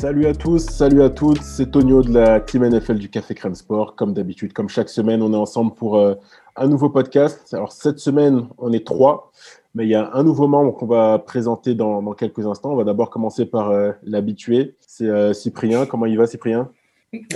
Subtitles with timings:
[0.00, 3.54] Salut à tous, salut à toutes, c'est Tonio de la Team NFL du Café Crème
[3.54, 3.96] Sport.
[3.96, 6.14] Comme d'habitude, comme chaque semaine, on est ensemble pour euh,
[6.56, 7.52] un nouveau podcast.
[7.52, 9.30] Alors cette semaine, on est trois,
[9.74, 12.72] mais il y a un nouveau membre qu'on va présenter dans, quelques instants.
[12.72, 15.84] On va d'abord commencer par euh, l'habitué, c'est euh, Cyprien.
[15.84, 16.70] Comment il va Cyprien?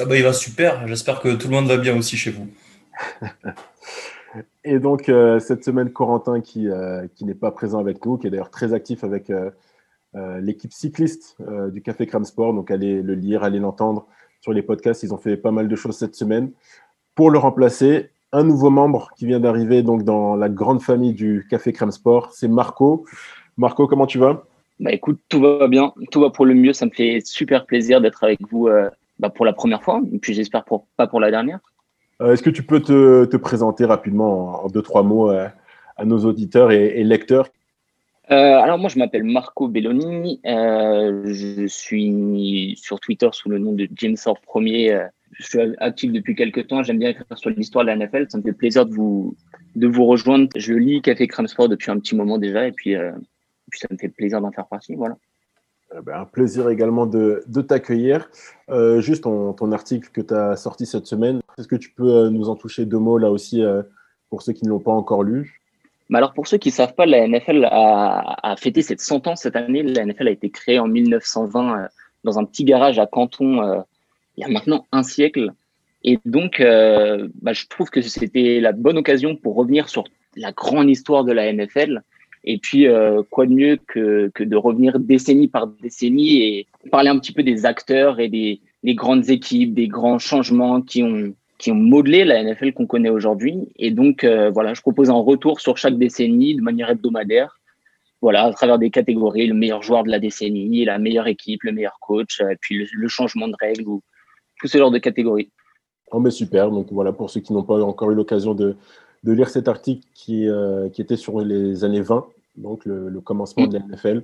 [0.01, 2.48] Ah bah, Il va super, j'espère que tout le monde va bien aussi chez vous.
[4.65, 6.68] Et donc cette semaine, Corentin qui,
[7.15, 9.30] qui n'est pas présent avec nous, qui est d'ailleurs très actif avec
[10.41, 12.54] l'équipe cycliste euh, du Café Crème Sport.
[12.54, 14.06] Donc, allez le lire, allez l'entendre
[14.40, 15.02] sur les podcasts.
[15.02, 16.51] Ils ont fait pas mal de choses cette semaine.
[17.15, 21.46] Pour le remplacer, un nouveau membre qui vient d'arriver donc dans la grande famille du
[21.48, 23.04] Café Crème Sport, c'est Marco.
[23.57, 24.45] Marco, comment tu vas?
[24.80, 26.73] Bah écoute, tout va bien, tout va pour le mieux.
[26.73, 30.18] Ça me fait super plaisir d'être avec vous euh, bah, pour la première fois, et
[30.18, 31.60] puis j'espère pour, pas pour la dernière.
[32.20, 37.02] Est-ce que tu peux te, présenter rapidement en, deux, trois mots à nos auditeurs et
[37.04, 37.48] lecteurs?
[38.30, 43.72] Euh, alors moi je m'appelle Marco Belloni, euh, je suis sur Twitter sous le nom
[43.72, 44.92] de James Orr Premier.
[44.92, 48.26] Euh, je suis actif depuis quelques temps, j'aime bien écrire sur l'histoire de la NFL,
[48.30, 49.36] ça me fait plaisir de vous
[49.74, 50.48] de vous rejoindre.
[50.56, 54.08] Je lis Café Crème Sport depuis un petit moment déjà et puis, ça me fait
[54.08, 54.95] plaisir d'en faire partie.
[54.95, 55.16] Voilà.
[55.92, 58.30] Eh ben, un plaisir également de, de t'accueillir.
[58.98, 62.48] juste ton, ton, article que tu as sorti cette semaine, est-ce que tu peux nous
[62.48, 63.62] en toucher deux mots là aussi
[64.30, 65.63] pour ceux qui ne l'ont pas encore lu?
[66.09, 69.37] Mais alors, pour ceux qui ne savent pas, la NFL a, fêté ses 100 ans
[69.37, 69.83] cette année.
[69.83, 71.87] La NFL a été créée en 1920 euh,
[72.25, 73.81] dans un petit garage à Canton euh,
[74.37, 75.53] il y a maintenant un siècle.
[76.03, 80.04] Et donc, euh, bah, je trouve que c'était la bonne occasion pour revenir sur
[80.37, 82.03] la grande histoire de la NFL.
[82.47, 82.87] Et puis,
[83.31, 87.43] quoi de mieux que, que, de revenir décennie par décennie et parler un petit peu
[87.43, 92.25] des acteurs et des, des grandes équipes, des grands changements qui ont, qui ont modelé
[92.25, 93.69] la NFL qu'on connaît aujourd'hui.
[93.76, 97.60] Et donc, euh, voilà, je propose un retour sur chaque décennie de manière hebdomadaire.
[98.20, 101.72] Voilà, à travers des catégories, le meilleur joueur de la décennie, la meilleure équipe, le
[101.72, 104.03] meilleur coach, et puis le, changement de règles, ou
[104.59, 105.50] tout ce genre de catégories.
[106.10, 106.70] Oh, mais super.
[106.70, 108.76] Donc voilà, pour ceux qui n'ont pas encore eu l'occasion de,
[109.25, 112.26] de, lire cet article qui, euh, qui était sur les années 20,
[112.56, 114.22] donc le, commencement de la NFL,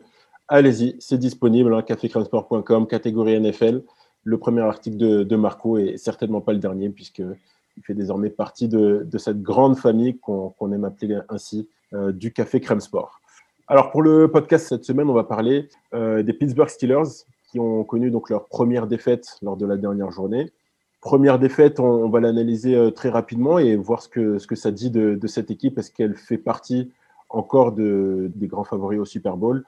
[0.49, 3.83] allez-y, c'est disponible, hein, cafécransport.com, catégorie NFL
[4.25, 7.37] le premier article de, Marco et certainement pas le dernier, puisqu'il
[7.83, 12.81] fait désormais partie de, cette grande famille qu'on aime appeler ainsi, euh, du Café Crème
[12.81, 13.21] Sport.
[13.67, 17.85] Alors pour le podcast cette semaine, on va parler euh, des Pittsburgh Steelers qui ont
[17.85, 20.53] connu donc leur première défaite lors de la dernière journée.
[21.01, 24.71] Première défaite, on, va l'analyser euh, très rapidement et voir ce que, ce que ça
[24.71, 25.79] dit de, cette équipe.
[25.79, 26.93] Est-ce qu'elle fait partie
[27.29, 29.65] encore des grands favoris au Super Bowl?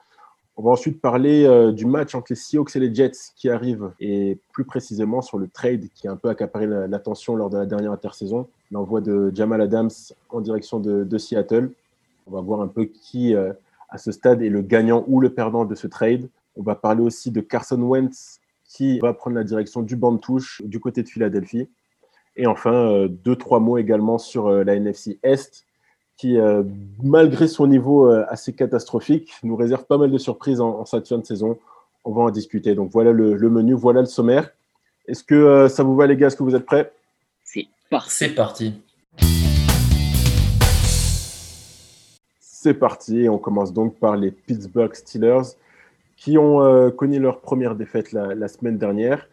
[0.55, 3.91] On va ensuite parler euh, du match entre les Seahawks et les Jets qui arrive,
[3.99, 7.65] et plus précisément sur le trade qui a un peu accaparé l'attention lors de la
[7.65, 9.89] dernière intersaison, l'envoi de Jamal Adams
[10.29, 11.71] en direction de, Seattle.
[12.27, 13.51] On va voir un peu qui, euh,
[13.89, 16.29] à ce stade, est le gagnant ou le perdant de ce trade.
[16.55, 20.19] On va parler aussi de Carson Wentz qui va prendre la direction du banc de
[20.19, 21.67] touche du côté de Philadelphie.
[22.35, 25.65] Et enfin, euh, deux, trois mots également sur la NFC Est
[26.17, 26.63] qui, euh,
[27.01, 31.17] malgré son niveau euh, assez catastrophique, nous réserve pas mal de surprises en, cette fin
[31.17, 31.57] de saison.
[32.05, 32.75] On va en discuter.
[32.75, 34.49] Donc voilà le, menu, voilà le sommaire.
[35.07, 36.27] Est-ce que euh, ça vous va les gars?
[36.27, 36.91] Est-ce que vous êtes prêts?
[37.43, 38.09] C'est parti.
[38.09, 38.73] C'est parti.
[42.39, 43.29] C'est parti.
[43.29, 45.55] On commence donc par les Pittsburgh Steelers
[46.15, 49.27] qui ont connu leur première défaite la semaine dernière.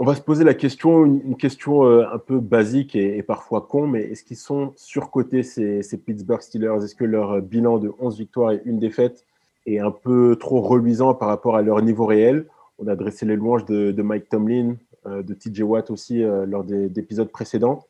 [0.00, 3.88] On va se poser la question, une, question euh, un peu basique et, parfois con,
[3.88, 6.84] mais est-ce qu'ils sont surcotés ces, Pittsburgh Steelers?
[6.84, 9.24] Est-ce que leur bilan de 11 victoires et une défaite
[9.66, 12.46] est un peu trop reluisant par rapport à leur niveau réel?
[12.78, 14.76] On a dressé les louanges de, Mike Tomlin,
[15.06, 17.84] euh, de TJ Watt aussi euh, lors des, épisodes précédents.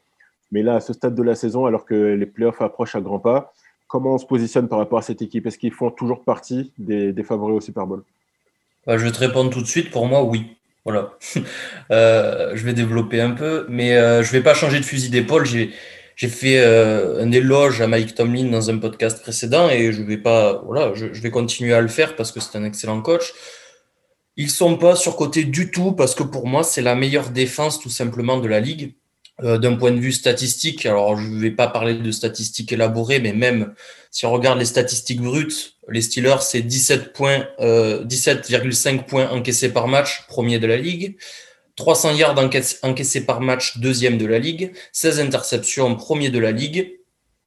[0.50, 3.18] Mais là, à ce stade de la saison, alors que les playoffs approchent à grands
[3.18, 3.52] pas,
[3.86, 5.46] comment on se positionne par rapport à cette équipe?
[5.46, 8.02] Est-ce qu'ils font toujours partie des, favoris au Super Bowl?
[8.86, 9.90] Bah, Je vais te répondre tout de suite.
[9.90, 10.57] Pour moi, oui.
[10.88, 11.18] Voilà.
[11.90, 15.46] Euh, je vais développer un peu, mais euh, je vais pas changer de fusil d'épaule.
[15.46, 15.70] J'ai,
[16.28, 20.60] fait euh, un éloge à Mike Tomlin dans un podcast précédent et je vais pas,
[20.66, 23.32] voilà, je, vais continuer à le faire parce que c'est un excellent coach.
[24.36, 27.90] Ils sont pas surcotés du tout parce que pour moi, c'est la meilleure défense tout
[27.90, 28.94] simplement de la ligue.
[29.40, 33.32] D'un point de vue statistique, alors je ne vais pas parler de statistiques élaborées, mais
[33.32, 33.72] même
[34.10, 39.86] si on regarde les statistiques brutes, les Steelers, c'est 17 points, 17,5 points encaissés par
[39.86, 41.16] match, premier de la ligue.
[41.78, 42.36] 300 yards
[42.82, 46.98] encaissés par match, deuxième de la ligue, 16 interceptions, premier de la ligue.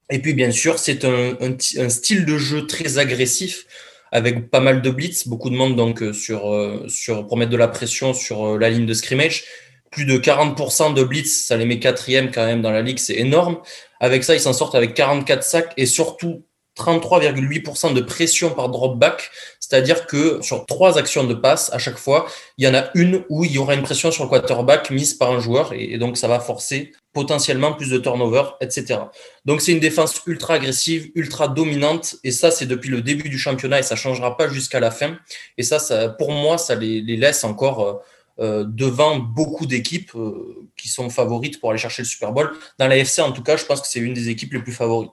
[0.10, 3.66] Et puis, bien sûr, c'est un, style de jeu très agressif
[4.14, 7.52] avec pas mal de blitz, beaucoup de monde donc euh, sur, euh, sur, pour mettre
[7.52, 9.46] de la pression sur euh, la ligne de scrimmage.
[9.92, 13.18] Plus de 40% de blitz, ça les met quatrième quand même dans la ligue, c'est
[13.18, 13.60] énorme.
[14.00, 16.44] Avec ça, ils s'en sortent avec 44 sacs et surtout
[16.78, 19.30] 33,8% de pression par drop back,
[19.60, 22.28] c'est-à-dire que sur trois actions de passe, à chaque fois,
[22.58, 25.14] il y en a une où il y aura une pression sur le quarterback mise
[25.14, 29.00] par un joueur et, donc ça va forcer potentiellement plus de turnover, etc.
[29.44, 33.38] Donc c'est une défense ultra agressive, ultra dominante et ça c'est depuis le début du
[33.38, 35.18] championnat et ça changera pas jusqu'à la fin.
[35.58, 37.94] Et ça, pour moi, ça les, laisse encore euh,
[38.42, 42.52] devant beaucoup d'équipes euh, qui sont favorites pour aller chercher le Super Bowl.
[42.80, 44.74] Dans la FC, en tout cas, je pense que c'est une des équipes les plus
[44.74, 45.12] favorites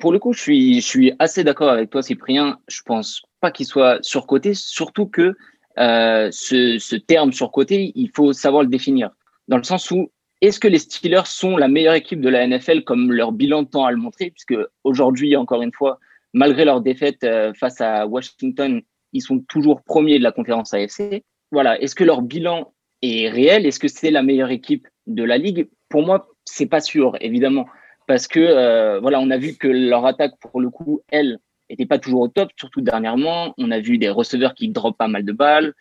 [0.00, 2.58] pour le coup, je suis, je suis assez d'accord avec toi, Cyprien.
[2.68, 5.36] Je pense pas qu'il soit surcoté, surtout que
[5.78, 9.10] euh, ce, ce, terme surcoté, il faut savoir le définir.
[9.46, 10.10] Dans le sens où,
[10.40, 13.84] est-ce que les Steelers sont la meilleure équipe de la NFL comme leur bilan tend
[13.84, 14.30] à le montrer?
[14.30, 15.98] Puisque aujourd'hui, encore une fois,
[16.32, 18.80] malgré leur défaite euh, face à Washington,
[19.12, 21.22] ils sont toujours premiers de la conférence AFC.
[21.50, 21.80] Voilà.
[21.80, 23.66] Est-ce que leur bilan est réel?
[23.66, 25.68] Est-ce que c'est la meilleure équipe de la ligue?
[25.88, 27.66] Pour moi, c'est pas sûr, évidemment
[28.10, 31.38] parce que euh, voilà, on a vu que leur attaque pour le coup, elle,
[31.68, 33.54] était pas toujours au top, surtout dernièrement.
[33.56, 35.74] On a vu des receveurs qui drop pas mal de balles.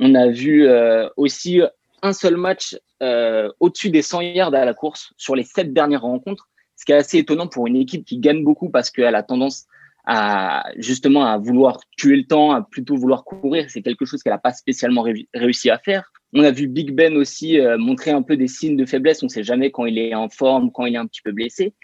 [0.00, 1.60] On a vu euh, aussi
[2.02, 6.02] un seul match euh, au-dessus des 100 yards à la course sur les sept dernières
[6.02, 9.22] rencontres, ce qui est assez étonnant pour une équipe qui gagne beaucoup parce qu'elle a
[9.22, 9.66] tendance
[10.06, 13.68] à justement à vouloir tuer le temps, à plutôt vouloir courir.
[13.68, 15.04] C'est quelque chose qu'elle n'a pas spécialement
[15.34, 16.12] réussi à faire.
[16.32, 19.22] On a vu Big Ben aussi euh, montrer un peu des signes de faiblesse.
[19.22, 21.32] On ne sait jamais quand il est en forme, quand il est un petit peu
[21.32, 21.74] blessé.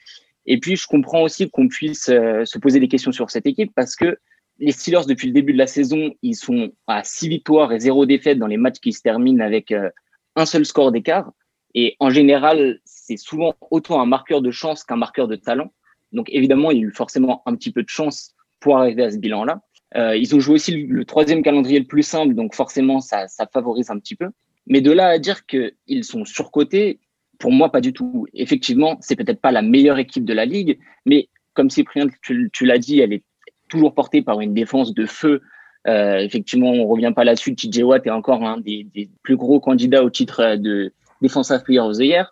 [0.46, 3.72] Et puis, je comprends aussi qu'on puisse euh, se poser des questions sur cette équipe
[3.74, 4.16] parce que
[4.58, 8.06] les Steelers, depuis le début de la saison, ils sont à six victoires et zéro
[8.06, 9.88] défaite dans les matchs qui se terminent avec euh,
[10.36, 11.32] un seul score d'écart.
[11.74, 15.72] Et en général, c'est souvent autant un marqueur de chance qu'un marqueur de talent.
[16.12, 19.11] Donc, évidemment, il y a eu forcément un petit peu de chance pour arriver à
[19.11, 19.61] ce bilan-là.
[19.97, 23.91] Euh, ils ont joué aussi le, troisième calendrier le plus simple, donc forcément, ça, favorise
[23.91, 24.29] un petit peu.
[24.67, 27.00] Mais de là à dire qu'ils sont surcotés,
[27.38, 28.26] pour moi, pas du tout.
[28.32, 32.79] Effectivement, c'est peut-être pas la meilleure équipe de la ligue, mais comme Cyprien, tu, l'as
[32.79, 33.25] dit, elle est
[33.69, 35.43] toujours portée par une défense de feu.
[35.88, 37.55] Euh, effectivement, on revient pas là-dessus.
[37.55, 38.87] TJ Watt est encore un des,
[39.23, 42.25] plus gros candidats au titre de Defensive Player of the.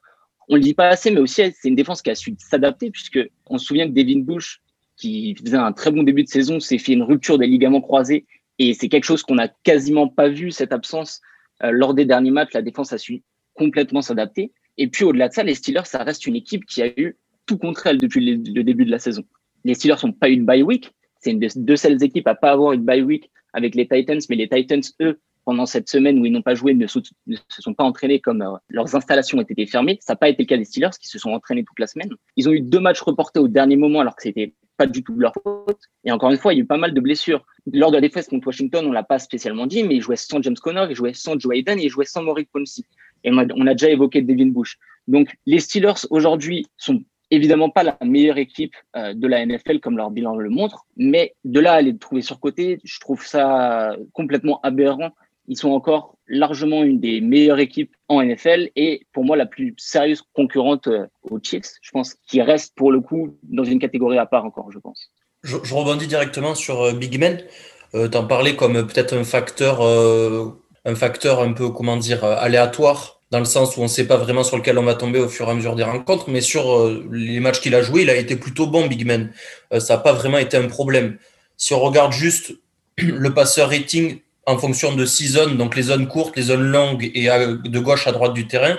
[0.51, 3.21] On le dit pas assez, mais aussi c'est une défense qui a su s'adapter puisque
[3.47, 4.61] on se souvient que Devin Bush
[5.01, 8.27] qui faisait un très bon début de saison, s'est fait une rupture des ligaments croisés.
[8.59, 11.23] Et c'est quelque chose qu'on n'a quasiment pas vu, cette absence.
[11.65, 13.23] Euh, lors des derniers matchs, la défense a su
[13.55, 14.53] complètement s'adapter.
[14.77, 17.17] Et puis au-delà de ça, les Steelers, ça reste une équipe qui a eu
[17.47, 19.25] tout contre elle depuis le, début de la saison.
[19.65, 20.93] Les Steelers n'ont pas eu de bye week.
[21.19, 24.21] C'est une des deux seules équipes à pas avoir une bye week avec les Titans,
[24.29, 27.01] mais les Titans, eux, pendant cette semaine où ils n'ont pas joué, ne, se
[27.59, 29.99] sont pas entraînés comme euh, leurs installations ont été fermées.
[30.01, 32.11] Ça n'a pas été le cas des Steelers qui se sont entraînés toute la semaine.
[32.37, 35.15] Ils ont eu deux matchs reportés au dernier moment alors que c'était pas du tout
[35.17, 35.81] leur faute.
[36.05, 37.45] Et encore une fois, il y a eu pas mal de blessures.
[37.73, 40.41] Lors de la défaite contre Washington, on l'a pas spécialement dit, mais ils jouaient sans
[40.41, 42.81] James Conner, ils jouaient sans Joe Hayden et ils jouaient sans Maurice Ponce.
[43.23, 44.79] Et on a déjà évoqué Devin Bush.
[45.07, 49.97] Donc, les Steelers aujourd'hui sont évidemment pas la meilleure équipe euh, de la NFL comme
[49.97, 53.97] leur bilan le montre, mais de là à les trouver sur côté, je trouve ça
[54.13, 55.11] complètement aberrant
[55.51, 59.75] ils sont encore largement une des meilleures équipes en NFL et pour moi la plus
[59.79, 61.73] sérieuse concurrente euh, aux Chiefs.
[61.83, 65.11] Je pense qu'ils restent pour le coup dans une catégorie à part encore, je pense.
[65.43, 67.43] Je, rebondis directement sur euh, Big Men.
[67.97, 73.21] Euh, tu en parlais comme peut-être un facteur, un facteur un peu comment dire aléatoire
[73.33, 75.29] dans le sens où on ne sait pas vraiment sur lequel on va tomber au
[75.29, 78.15] fur et à mesure des rencontres, mais sur les matchs qu'il a joués, il a
[78.17, 79.33] été plutôt bon, Big Man.
[79.79, 81.19] ça n'a pas vraiment été un problème.
[81.57, 82.55] Si on regarde juste
[82.99, 87.11] le passeur rating, en fonction de six zones, donc les zones courtes, les zones longues
[87.15, 88.79] et de gauche à droite du terrain.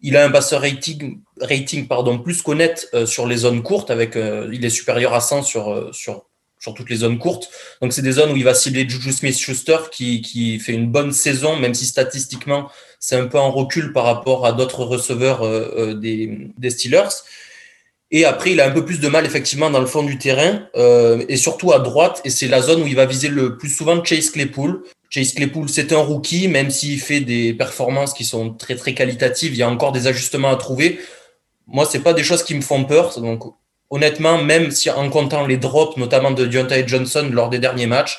[0.00, 4.16] Il a un passeur rating, rating pardon, plus qu'honnête euh, sur les zones courtes, avec,
[4.16, 6.26] euh, il est supérieur à 100 sur, euh, sur,
[6.58, 7.50] sur toutes les zones courtes.
[7.82, 11.12] Donc, c'est des zones où il va cibler Juju Smith-Schuster qui, qui fait une bonne
[11.12, 16.50] saison, même si statistiquement, c'est un peu en recul par rapport à d'autres receveurs des,
[16.56, 17.08] des Steelers.
[18.10, 20.68] Et après, il a un peu plus de mal effectivement dans le fond du terrain
[20.76, 22.20] euh, et surtout à droite.
[22.24, 24.82] Et c'est la zone où il va viser le plus souvent Chase Claypool.
[25.10, 29.52] Chase Claypool, c'est un rookie, même s'il fait des performances qui sont très très qualitatives,
[29.52, 30.98] il y a encore des ajustements à trouver.
[31.66, 33.20] Moi, c'est pas des choses qui me font peur.
[33.20, 33.42] Donc,
[33.90, 38.18] honnêtement, même si en comptant les drops, notamment de Deontay Johnson lors des derniers matchs,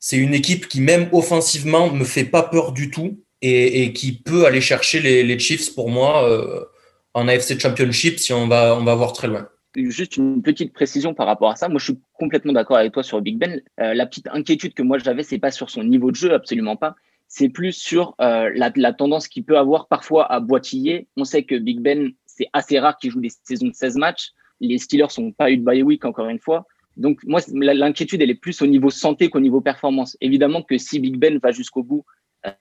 [0.00, 4.46] c'est une équipe qui même offensivement me fait pas peur du tout et, qui peut
[4.46, 6.28] aller chercher les, les Chiefs pour moi.
[6.28, 6.64] Euh,
[7.14, 9.48] en AFC Championship si on va, on va voir très loin.
[9.76, 11.68] Juste une petite précision par rapport à ça.
[11.68, 13.62] Moi, je suis complètement d'accord avec toi sur Big Ben.
[13.80, 16.76] Euh, la petite inquiétude que moi j'avais, c'est pas sur son niveau de jeu, absolument
[16.76, 16.96] pas.
[17.28, 21.06] C'est plus sur euh, la, tendance qu'il peut avoir parfois à boitiller.
[21.16, 24.30] On sait que Big Ben, c'est assez rare qu'il joue des saisons de 16 matchs.
[24.60, 26.66] Les Steelers n'ont pas eu de bye week, encore une fois.
[26.96, 30.16] Donc, moi, l'inquiétude, elle est plus au niveau santé qu'au niveau performance.
[30.20, 32.04] Évidemment que si Big Ben va jusqu'au bout,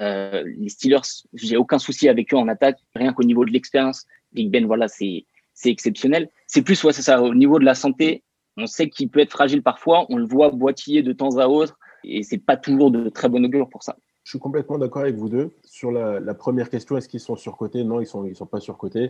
[0.01, 4.05] euh, les Steelers, j'ai aucun souci avec eux en attaque, rien qu'au niveau de l'expérience.
[4.33, 5.25] Big Ben, voilà, c'est
[5.65, 6.29] exceptionnel.
[6.47, 8.23] C'est plus, ça, au niveau de la santé,
[8.57, 11.77] on sait qu'il peut être fragile parfois, on le voit boitiller de temps à autre,
[12.03, 13.97] et c'est pas toujours de très bonne augure pour ça.
[14.23, 15.51] Je suis complètement d'accord avec vous deux.
[15.63, 17.83] Sur la, première question, est-ce qu'ils sont surcotés?
[17.83, 19.09] Non, ils ne sont, ils sont pas surcotés.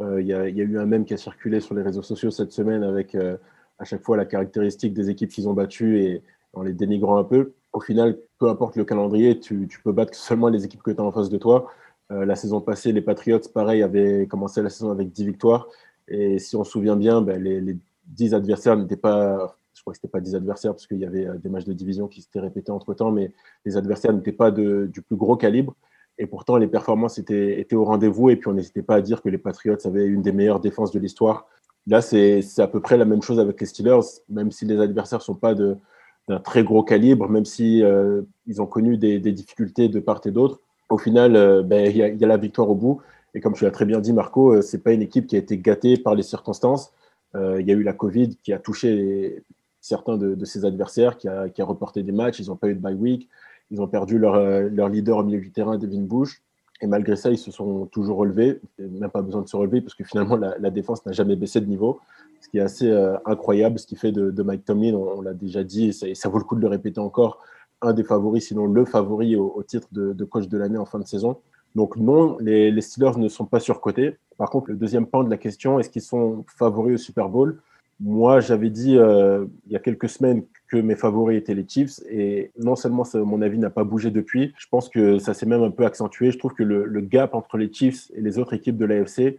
[0.00, 2.52] Euh, il y, a, eu un mème qui a circulé sur les réseaux sociaux cette
[2.52, 3.36] semaine avec euh,
[3.78, 7.24] à chaque fois la caractéristique des équipes qu'ils ont battues et en les dénigrant un
[7.24, 7.52] peu.
[7.72, 11.00] Au final, peu importe le calendrier, tu, tu peux battre seulement les équipes que tu
[11.00, 11.70] as en face de toi.
[12.12, 15.68] Euh, la saison passée, les Patriots, pareil, avaient commencé la saison avec 10 victoires.
[16.08, 19.92] Et si on se souvient bien, ben, les, les 10 adversaires n'étaient pas, je crois
[19.92, 22.22] que c'était pas 10 adversaires parce qu'il y avait euh, des matchs de division qui
[22.22, 23.32] s'étaient répétés entre temps, mais
[23.64, 25.74] les adversaires n'étaient pas du plus gros calibre.
[26.18, 28.30] Et pourtant, les performances étaient, au rendez-vous.
[28.30, 30.92] Et puis, on n'hésitait pas à dire que les Patriots avaient une des meilleures défenses
[30.92, 31.46] de l'histoire.
[31.86, 35.18] Là, c'est à peu près la même chose avec les Steelers, même si les adversaires
[35.18, 39.32] ne sont pas d'un très gros calibre, même si euh, ils ont connu des, des,
[39.32, 40.60] difficultés de part et d'autre.
[40.88, 43.00] Au final, euh, ben, il y, a la victoire au bout.
[43.36, 45.38] Et comme tu l'as très bien dit, Marco, euh, c'est pas une équipe qui a
[45.38, 46.94] été gâtée par les circonstances.
[47.34, 49.44] Euh, il y a eu la Covid qui a touché
[49.82, 52.40] certains de, ses adversaires, qui a, reporté des matchs.
[52.40, 53.28] Ils n'ont pas eu de bye week.
[53.70, 56.40] Ils ont perdu leur, euh, leur, leader au milieu du terrain, Devin Bush.
[56.80, 58.58] Et malgré ça, ils se sont toujours relevés.
[58.78, 61.66] Même pas besoin de se relever parce que finalement, la, défense n'a jamais baissé de
[61.66, 62.00] niveau.
[62.40, 62.90] Ce qui est assez
[63.26, 66.44] incroyable, ce qui fait de, Mike Tomlin, on, l'a déjà dit, et ça, vaut le
[66.44, 67.42] coup de le répéter encore,
[67.82, 71.06] un des favoris, sinon le favori au, titre de, coach de l'année en fin de
[71.06, 71.38] saison.
[71.74, 74.16] Donc non, les, Steelers ne sont pas surcotés.
[74.38, 77.60] Par contre, le deuxième point de la question, est-ce qu'ils sont favoris au Super Bowl?
[78.00, 82.00] Moi, j'avais dit euh, il y a quelques semaines que mes favoris étaient les Chiefs
[82.10, 85.62] et non seulement mon avis n'a pas bougé depuis, je pense que ça s'est même
[85.62, 86.30] un peu accentué.
[86.30, 89.38] Je trouve que le, gap entre les Chiefs et les autres équipes de l'AFC,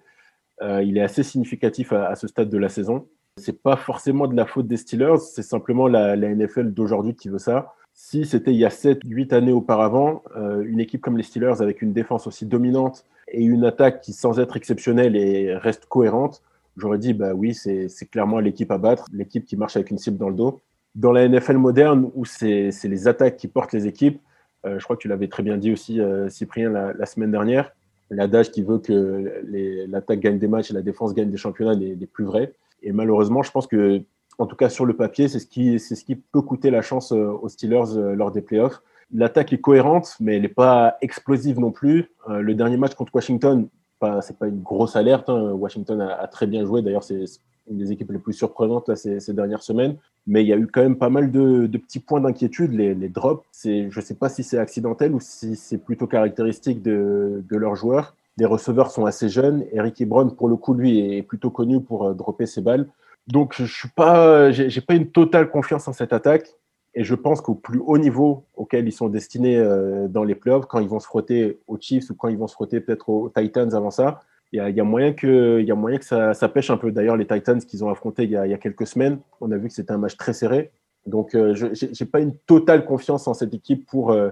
[0.63, 3.07] euh, il est assez significatif à, ce stade de la saison.
[3.37, 7.37] C'est pas forcément de la faute des Steelers, c'est simplement la NFL d'aujourd'hui qui veut
[7.37, 7.75] ça.
[7.99, 11.81] Si c'était il y a 7-8 années auparavant, euh, une équipe comme les Steelers avec
[11.81, 16.43] une défense aussi dominante et une attaque qui, sans être exceptionnelle, et reste cohérente,
[16.77, 20.17] j'aurais dit, bah oui, c'est clairement l'équipe à battre, l'équipe qui marche avec une cible
[20.19, 20.61] dans le dos.
[20.93, 24.21] Dans la NFL moderne, où c'est les attaques qui portent les équipes,
[24.67, 27.71] euh, je crois que tu l'avais très bien dit aussi, euh, Cyprien, la, semaine dernière,
[28.11, 29.41] l'adage qui veut que
[29.89, 32.53] l'attaque gagne des matchs et la défense gagne des championnats n'est plus vrai.
[32.83, 34.03] Et malheureusement, je pense que
[34.37, 36.81] en tout cas sur le papier, c'est ce qui, c'est ce qui peut coûter la
[36.81, 38.81] chance euh, aux Steelers euh, lors des playoffs.
[39.13, 42.11] L'attaque est cohérente, mais elle n'est pas explosive non plus.
[42.29, 43.67] Euh, le dernier match contre Washington,
[43.99, 45.29] pas, c'est pas une grosse alerte.
[45.29, 45.51] Hein.
[45.53, 46.81] Washington a, très bien joué.
[46.81, 47.23] D'ailleurs, c'est
[47.69, 49.95] une des équipes les plus surprenantes ces, dernières semaines.
[50.27, 52.73] Mais il y a eu quand même pas mal de, petits points d'inquiétude.
[52.73, 57.43] Les, drops, je ne sais pas si c'est accidentel ou si c'est plutôt caractéristique de,
[57.49, 58.15] de leurs joueurs.
[58.37, 59.65] Les receveurs sont assez jeunes.
[59.71, 62.87] Eric Ebron, pour le coup, lui, est plutôt connu pour dropper ses balles.
[63.27, 66.47] Donc, je suis pas, j'ai pas une totale confiance en cette attaque.
[66.95, 70.65] Et je pense qu'au plus haut niveau auquel ils sont destinés euh, dans les playoffs,
[70.65, 73.29] quand ils vont se frotter aux Chiefs ou quand ils vont se frotter peut-être aux
[73.29, 76.77] Titans avant ça, il y, a, moyen que, y a moyen que ça, pêche un
[76.77, 76.91] peu.
[76.91, 79.73] D'ailleurs, les Titans qu'ils ont affrontés il y, a, quelques semaines, on a vu que
[79.73, 80.71] c'était un match très serré.
[81.05, 84.29] Donc, euh, je n'ai pas une totale confiance en cette équipe pour, euh,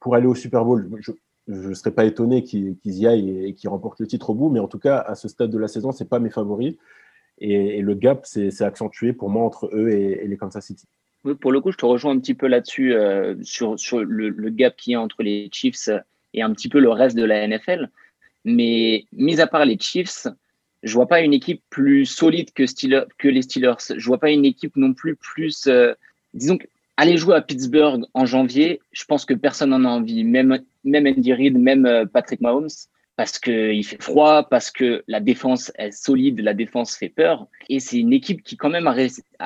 [0.00, 0.90] pour aller au Super Bowl.
[1.46, 4.48] Je ne serais pas étonné qu'ils y aillent et, qu'ils remportent le titre au bout,
[4.48, 6.76] mais en tout cas, à ce stade de la saison, ce n'est pas mes favoris.
[7.40, 10.86] Et, le gap s'est accentué pour moi entre eux et, les Kansas City.
[11.40, 14.92] Pour le coup, je te rejoins un petit peu là-dessus, euh, sur, le, gap qu'il
[14.92, 15.90] y a entre les Chiefs
[16.32, 17.90] et un petit peu le reste de la NFL.
[18.44, 20.26] Mais mis à part les Chiefs,
[20.82, 22.62] je vois pas une équipe plus solide que,
[23.28, 23.74] les Steelers.
[23.96, 25.66] Je vois pas une équipe non plus plus.
[25.66, 25.94] Euh,
[26.32, 26.58] disons
[27.16, 30.24] jouer à Pittsburgh en janvier, je pense que personne n'en a envie.
[30.24, 32.68] Même, même Andy Reid, même euh, Patrick Mahomes
[33.20, 37.48] parce qu'il fait froid, parce que la défense est solide, la défense fait peur.
[37.68, 38.92] Et c'est une équipe qui quand même a,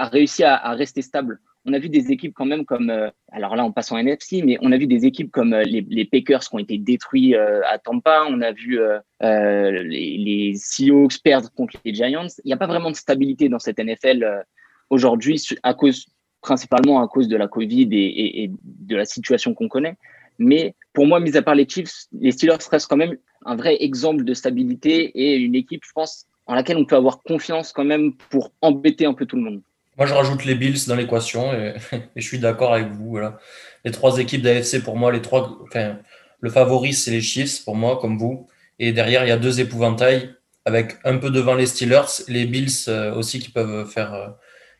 [0.06, 1.40] réussi à, rester stable.
[1.64, 4.42] On a vu des équipes quand même comme, euh, alors là on passe en NFC,
[4.44, 7.62] mais on a vu des équipes comme euh, les, Packers qui ont été détruits euh,
[7.68, 8.78] à Tampa, on a vu
[9.20, 12.28] les, les Seahawks perdre contre les Giants.
[12.44, 14.44] Il n'y a pas vraiment de stabilité dans cette NFL
[14.88, 16.06] aujourd'hui, à cause
[16.42, 19.96] principalement à cause de la Covid et de la situation qu'on connaît.
[20.38, 23.76] Mais pour moi, mis à part les Chiefs, les Steelers restent quand même un vrai
[23.80, 27.84] exemple de stabilité et une équipe, je pense, en laquelle on peut avoir confiance quand
[27.84, 29.62] même pour embêter un peu tout le monde.
[29.96, 31.74] Moi, je rajoute les Bills dans l'équation et,
[32.16, 33.10] je suis d'accord avec vous.
[33.10, 33.38] Voilà.
[33.84, 35.98] Les trois équipes d'AFC, pour moi, les trois, enfin,
[36.40, 38.48] le favori, c'est les Chiefs, pour moi, comme vous.
[38.78, 40.34] Et derrière, il y a deux épouvantails.
[40.64, 44.34] avec un peu devant les Steelers, les Bills aussi qui peuvent faire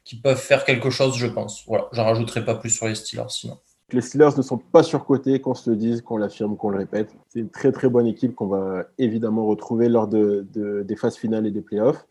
[0.04, 1.64] qui peuvent faire quelque chose, je pense.
[1.66, 3.59] Voilà, j'en rajouterai pas plus sur les Steelers sinon.
[3.94, 7.14] Les Steelers ne sont pas surcotés, qu'on se le dise, qu'on l'affirme, qu'on le répète.
[7.28, 10.44] C'est une très très bonne équipe qu'on va évidemment retrouver lors de,
[10.82, 12.04] des phases finales et des playoffs.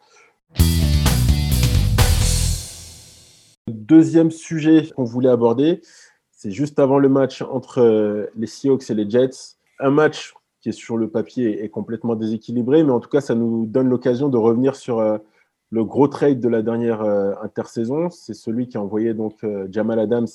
[3.68, 5.82] Deuxième sujet qu'on voulait aborder,
[6.32, 9.58] c'est juste avant le match entre euh, les Seahawks et les Jets.
[9.78, 13.36] Un match qui est sur le papier est complètement déséquilibré, mais en tout cas, ça
[13.36, 15.18] nous donne l'occasion de revenir sur euh,
[15.70, 18.10] le gros trade de la dernière euh, intersaison.
[18.10, 20.28] C'est celui qui a envoyé donc Jamal Adams,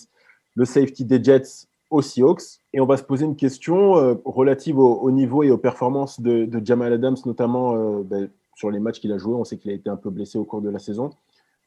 [0.59, 2.61] le safety des Jets, aux Seahawks.
[2.73, 3.93] Et on va se poser une question
[4.25, 9.13] relative au, niveau et aux performances de, Jamal Adams, notamment ben, sur les matchs qu'il
[9.13, 9.37] a joués.
[9.37, 11.11] On sait qu'il a été un peu blessé au cours de la saison.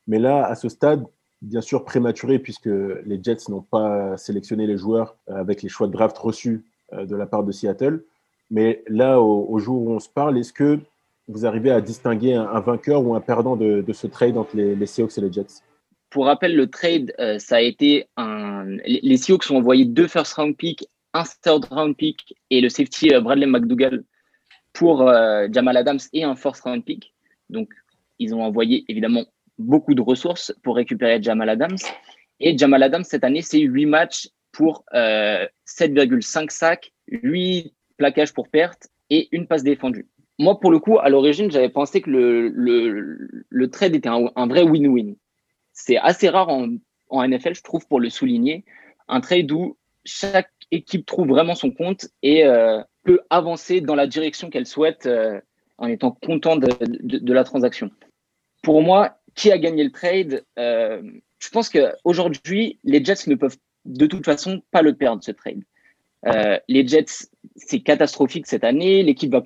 [0.07, 1.05] Mais là, à ce stade,
[1.41, 5.87] bien sûr prématuré puisque les Jets n'ont pas sélectionné les joueurs euh, avec les choix
[5.87, 8.03] de draft reçus euh, de la part de Seattle.
[8.49, 10.79] Mais là, au, jour où on se parle, est-ce que
[11.29, 15.17] vous arrivez à distinguer un, vainqueur ou un perdant de, ce trade entre les, Seahawks
[15.17, 15.63] et les Jets?
[16.11, 18.65] Pour rappel, le trade, euh, ça a été un.
[18.85, 23.09] Les Seahawks ont envoyé deux first round picks, un third round pick et le safety
[23.19, 24.03] Bradley McDougall
[24.73, 25.11] pour
[25.51, 27.13] Jamal Adams et un first round pick.
[27.49, 27.69] Donc,
[28.19, 29.25] ils ont envoyé évidemment
[29.57, 31.77] beaucoup de ressources pour récupérer Jamal Adams.
[32.39, 38.49] Et Jamal Adams, cette année, c'est 8 matchs pour 7,5 euh, sacs, 8 plaquages pour
[38.49, 40.07] perte et une passe défendue.
[40.39, 45.15] Moi, pour le coup, à l'origine, j'avais pensé que le trade était un, vrai win-win.
[45.73, 48.63] C'est assez rare en, NFL, je trouve, pour le souligner.
[49.07, 54.07] Un trade où chaque équipe trouve vraiment son compte et euh, peut avancer dans la
[54.07, 55.39] direction qu'elle souhaite euh,
[55.77, 57.91] en étant content de, la transaction.
[58.63, 61.01] Pour moi, qui a gagné le trade euh,
[61.39, 65.63] Je pense qu'aujourd'hui, les Jets ne peuvent de toute façon pas le perdre, ce trade.
[66.67, 69.01] Les Jets, c'est catastrophique cette année.
[69.03, 69.43] L'équipe va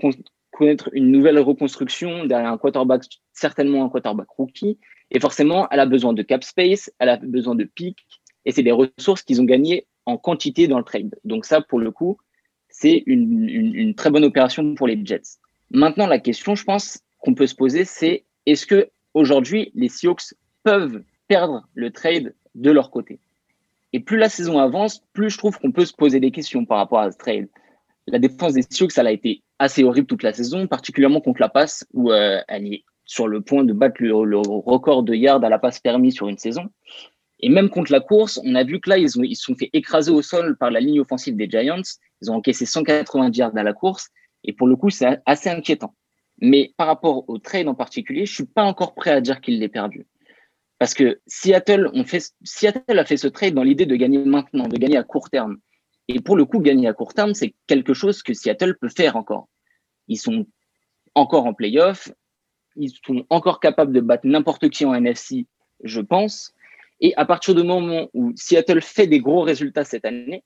[0.52, 3.04] connaître une nouvelle reconstruction derrière un quarterback,
[3.34, 4.78] certainement un quarterback rookie.
[5.12, 7.98] Et forcément, elle a besoin de cap space, elle a besoin de pick.
[8.46, 11.16] Et c'est des ressources qu'ils ont gagnées en quantité dans le trade.
[11.24, 12.18] Donc ça, pour le coup,
[12.70, 15.40] c'est une, une très bonne opération pour les Jets.
[15.72, 20.36] Maintenant, la question, je pense, qu'on peut se poser, c'est est-ce que aujourd'hui, les Seahawks
[20.64, 23.20] peuvent perdre le trade de leur côté?
[23.94, 26.78] Et plus la saison avance, plus je trouve qu'on peut se poser des questions par
[26.78, 27.48] rapport à ce trade.
[28.08, 31.50] La défense des Seahawks, elle a été assez horrible toute la saison, particulièrement contre la
[31.50, 35.50] passe, où euh, elle est sur le point de battre le, record de yards à
[35.50, 36.70] la passe permis sur une saison.
[37.40, 40.12] Et même contre la course, on a vu que là, ils, se sont fait écraser
[40.12, 41.82] au sol par la ligne offensive des Giants.
[42.22, 44.10] Ils ont encaissé 190 yards à la course.
[44.44, 45.96] Et pour le coup, c'est assez inquiétant.
[46.40, 49.60] Mais par rapport au trade en particulier, je suis pas encore prêt à dire qu'il
[49.60, 50.08] l'ait perdu.
[50.80, 54.68] Parce que Seattle, on fait, Seattle a fait ce trade dans l'idée de gagner maintenant,
[54.68, 55.58] de gagner à court terme.
[56.08, 59.16] Et pour le coup, gagner à court terme, c'est quelque chose que Seattle peut faire
[59.16, 59.48] encore.
[60.08, 60.46] Ils sont
[61.16, 62.12] encore en playoff,
[62.76, 65.48] ils sont encore capables de battre n'importe qui en NFC,
[65.84, 66.54] je pense.
[67.02, 70.44] Et à partir du moment où Seattle fait des gros résultats cette année,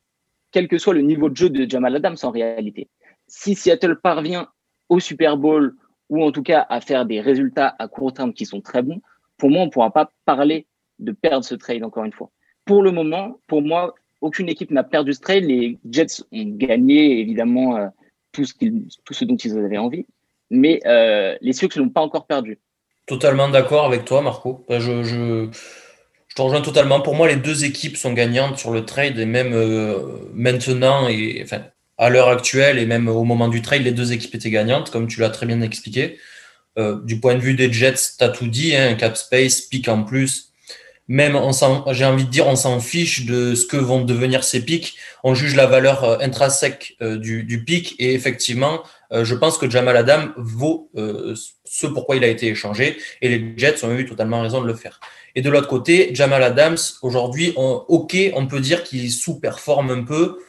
[0.51, 2.89] quel que soit le niveau de jeu de Jamal Adams en réalité,
[3.27, 4.47] si Seattle parvient
[4.89, 5.75] au Super Bowl
[6.09, 9.01] ou en tout cas à faire des résultats à court terme qui sont très bons,
[9.37, 10.65] pour moi, on ne pourra pas parler
[10.97, 12.31] de perdre ce trade encore une fois.
[12.65, 15.43] Pour le moment, pour moi, aucune équipe n'a perdu ce trade.
[15.45, 17.87] Les Jets ont gagné évidemment euh,
[18.31, 20.05] tout, ce tout, ce dont ils avaient envie,
[20.49, 22.59] mais euh, les Sioux ne l'ont pas encore perdu.
[23.05, 24.65] Totalement d'accord avec toi, Marco.
[24.69, 27.01] Je, je, je, te rejoins totalement.
[27.01, 31.41] Pour moi, les deux équipes sont gagnantes sur le trade et même euh, maintenant, et
[31.43, 31.63] enfin,
[31.97, 35.07] à l'heure actuelle et même au moment du trail, les deux équipes étaient gagnantes, comme
[35.07, 36.17] tu l'as très bien expliqué.
[36.77, 39.87] Euh, du point de vue des Jets, tu as tout dit, hein, cap space, pic
[39.87, 40.53] en plus.
[41.07, 41.35] Même,
[41.91, 44.95] j'ai envie de dire, on s'en fiche de ce que vont devenir ces pics.
[45.23, 47.95] On juge la valeur euh, intrinsèque du, du pic.
[47.97, 52.97] Et effectivement, je pense que Jamal Adam vaut ce pourquoi il a été échangé.
[53.21, 54.99] Et les Jets ont eu totalement raison de le faire.
[55.35, 60.39] Et de l'autre côté, Jamal Adams, aujourd'hui, ok, on peut dire qu'il sous-performe un peu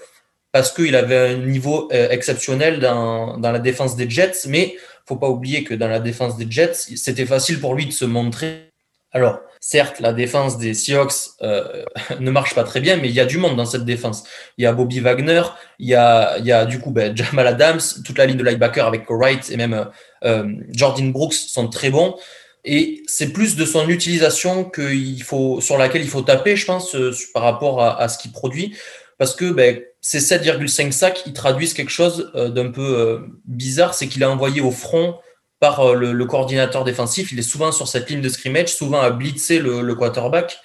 [0.52, 4.74] parce qu'il avait un niveau euh, exceptionnel dans, dans, la défense des Jets, mais
[5.06, 8.04] faut pas oublier que dans la défense des Jets, c'était facile pour lui de se
[8.04, 8.69] montrer.
[9.12, 11.84] Alors, certes, la défense des Seahawks euh,
[12.20, 14.24] ne marche pas très bien, mais il y a du monde dans cette défense.
[14.58, 15.42] Il y a Bobby Wagner,
[15.78, 18.44] il y a, il y a du coup ben, Jamal Adams, toute la ligne de
[18.44, 19.88] linebacker avec Wright et même
[20.24, 22.16] euh, Jordan Brooks sont très bons.
[22.64, 26.94] Et c'est plus de son utilisation qu'il faut, sur laquelle il faut taper, je pense,
[26.94, 28.76] euh, par rapport à, à ce qu'il produit
[29.20, 33.92] parce que ben, ces 7,5 sacs, ils traduisent quelque chose euh, d'un peu euh, bizarre,
[33.92, 35.18] c'est qu'il a envoyé au front
[35.60, 37.30] par euh, le, coordinateur défensif.
[37.32, 40.58] Il est souvent sur cette ligne de scrimmage, souvent à blitzer le, quarterback.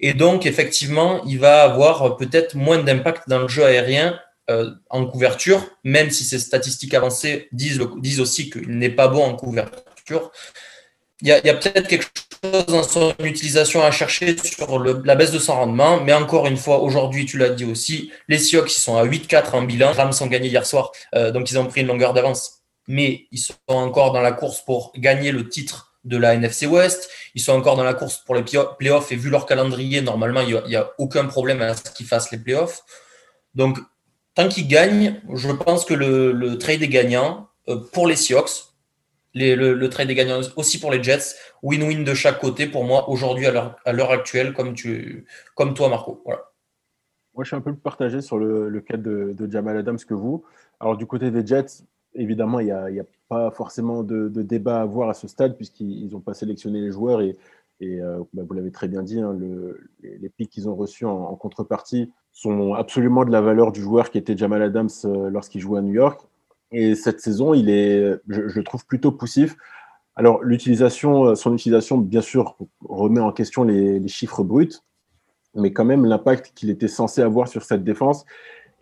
[0.00, 4.18] Et donc, effectivement, il va avoir peut-être moins d'impact dans le jeu aérien
[4.90, 7.80] en couverture, même si ces statistiques avancées disent,
[8.20, 10.30] aussi qu'il n'est pas bon en couverture.
[11.22, 12.08] Il y a, peut-être quelque
[12.44, 16.56] chose dans son utilisation à chercher sur la baisse de son rendement, mais encore une
[16.56, 19.92] fois, aujourd'hui, tu l'as dit aussi, les Seahawks, ils sont à 8-4 en bilan.
[19.92, 20.90] Les Rams ont gagné hier soir,
[21.32, 24.92] donc ils ont pris une longueur d'avance, mais ils sont encore dans la course pour
[24.96, 27.10] gagner le titre de la NFC West.
[27.34, 30.60] Ils sont encore dans la course pour les playoffs et vu leur calendrier, normalement, il
[30.66, 32.82] n'y a, aucun problème à ce qu'ils fassent les playoffs.
[33.54, 33.78] Donc,
[34.34, 38.74] tant qu'ils gagnent, je pense que le, trade est gagnant euh, pour les Seahawks.
[39.34, 41.36] le, trade est gagnant aussi pour les Jets.
[41.62, 46.22] Win-win de chaque côté pour moi aujourd'hui à l'heure actuelle, comme, toi, Marco.
[47.34, 50.14] Moi, je suis un peu plus partagé sur le, cas de, de, Jamal Adams que
[50.14, 50.44] vous.
[50.80, 55.08] Alors, du côté des Jets, évidemment, il n'y a, pas forcément de, débat à avoir
[55.08, 57.20] à ce stade, puisqu'ils n'ont pas sélectionné les joueurs.
[57.22, 57.36] Et,
[57.82, 61.34] euh, bah, vous l'avez très bien dit, hein, le, les, pics qu'ils ont reçus en,
[61.36, 65.78] contrepartie sont absolument de la valeur du joueur qui était Jamal Adams euh, lorsqu'il jouait
[65.78, 66.20] à New York.
[66.70, 69.56] Et cette saison, il est, je, le trouve plutôt poussif.
[70.14, 74.80] Alors, euh, son utilisation, bien sûr, remet en question les, les chiffres bruts,
[75.54, 78.24] mais quand même, l'impact qu'il était censé avoir sur cette défense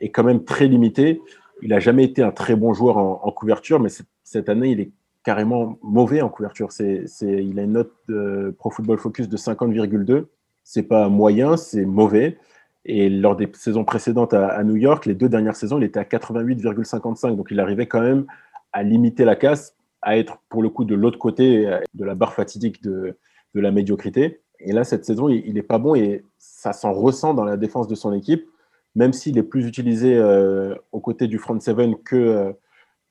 [0.00, 1.20] est quand même très limité.
[1.62, 3.88] Il n'a jamais été un très bon joueur en, couverture, mais
[4.22, 4.90] cette année, il est
[5.24, 6.72] carrément mauvais en couverture.
[6.72, 10.26] C'est, il a une note de Pro Football Focus de 50,2.
[10.64, 12.38] C'est pas moyen, c'est mauvais.
[12.84, 16.04] Et lors des saisons précédentes à, New York, les deux dernières saisons, il était à
[16.04, 17.36] 88,55.
[17.36, 18.26] Donc il arrivait quand même
[18.72, 22.32] à limiter la casse, à être pour le coup de l'autre côté de la barre
[22.32, 23.16] fatidique de,
[23.54, 24.40] de la médiocrité.
[24.60, 27.88] Et là, cette saison, il n'est pas bon et ça s'en ressent dans la défense
[27.88, 28.46] de son équipe
[28.94, 32.52] même s'il est plus utilisé euh, aux côtés du front seven que, euh,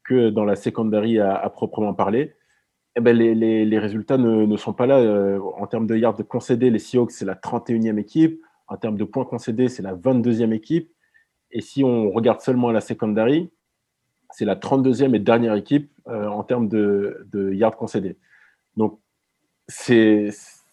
[0.03, 2.35] que dans la secondary à, proprement parler,
[2.95, 4.97] eh ben les, les, résultats ne, ne, sont pas là.
[4.99, 8.41] Euh, en termes de yards concédés, les Seahawks, c'est la 31e équipe.
[8.67, 10.91] En termes de points concédés, c'est la 22e équipe.
[11.51, 13.49] Et si on regarde seulement la secondary,
[14.31, 18.17] c'est la 32e et dernière équipe en termes de, de, yards concédés.
[18.77, 18.99] Donc,
[19.67, 20.31] c'est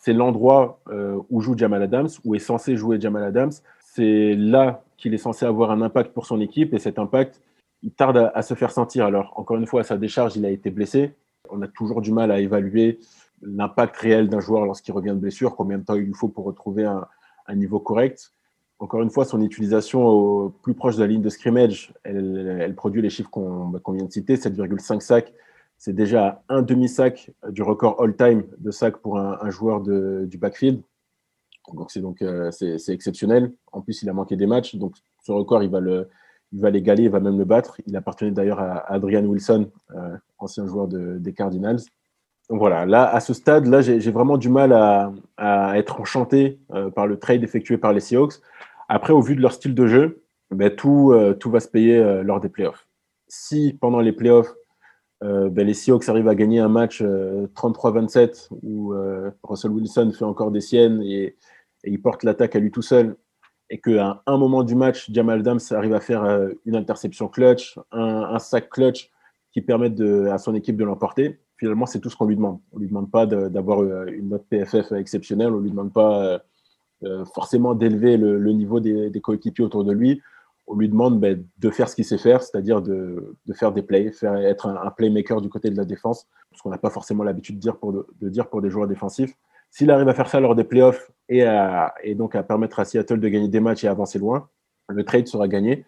[0.09, 0.83] l'endroit
[1.31, 3.53] où joue Jamal Adams, où est censé jouer Jamal Adams.
[3.97, 7.41] C'est là qu'il est censé avoir un impact pour son équipe et cet impact,
[7.83, 9.07] il tarde à, se faire sentir.
[9.07, 11.15] Alors, encore une fois, à sa décharge, il a été blessé.
[11.49, 12.99] On a toujours du mal à évaluer
[13.41, 16.45] l'impact réel d'un joueur lorsqu'il revient de blessure, combien de temps il lui faut pour
[16.45, 18.33] retrouver un, niveau correct.
[18.81, 23.01] Encore une fois, son utilisation au plus proche de la ligne de scrimmage, elle, produit
[23.01, 25.33] les chiffres qu'on vient de citer, 7,5 sacs.
[25.79, 30.83] C'est déjà un demi-sac du record all-time de sacs pour un, joueur du backfield.
[31.75, 33.53] Donc c'est donc euh, c'est exceptionnel.
[33.73, 36.09] En plus, il a manqué des matchs, donc ce record, il va le,
[36.53, 37.81] il va l'égaler, il va même le battre.
[37.87, 41.81] Il appartenait d'ailleurs à Adrian Wilson, euh, ancien joueur de, des Cardinals.
[42.49, 46.61] Donc voilà, là, à ce stade, là, j'ai vraiment du mal à, à être enchanté
[46.73, 48.35] euh, par le trade effectué par les Seahawks.
[48.89, 52.39] Après, au vu de leur style de jeu, ben, tout, tout va se payer lors
[52.39, 52.87] des playoffs.
[53.27, 54.55] Si pendant les playoffs,
[55.21, 58.95] ben, les Seahawks arrivent à gagner un match 33-27 où
[59.43, 61.35] Russell Wilson fait encore des siennes et,
[61.87, 63.17] et il porte l'attaque à lui tout seul,
[63.71, 67.79] et qu'à un moment du match, Jamal Adams arrive à faire euh, une interception clutch,
[67.91, 69.11] un, sac clutch
[69.53, 72.61] qui permettent à son équipe de l'emporter, finalement, c'est tout ce qu'on lui demande.
[72.73, 75.93] On ne lui demande pas d'avoir euh, une note PFF exceptionnelle, on ne lui demande
[75.93, 76.41] pas
[77.05, 80.21] euh, forcément d'élever le, niveau des, coéquipiers autour de lui.
[80.69, 84.13] On lui demande ben, de faire ce qu'il sait faire, c'est-à-dire de, faire des plays,
[84.23, 88.29] être un, playmaker du côté de la défense, ce qu'on n'a pas forcément l'habitude de
[88.29, 89.37] dire pour des joueurs défensifs.
[89.71, 91.45] S'il arrive à faire ça lors des playoffs et,
[92.15, 94.49] donc à permettre à Seattle de gagner des matchs et avancer loin,
[94.89, 95.85] le trade sera gagné.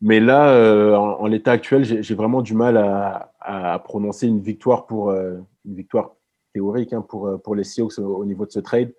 [0.00, 5.10] Mais là, euh, en, l'état actuel, j'ai vraiment du mal à, prononcer une victoire pour
[5.10, 6.16] euh, une victoire
[6.52, 8.92] théorique hein, pour, euh, pour les Seahawks au, niveau de ce trade,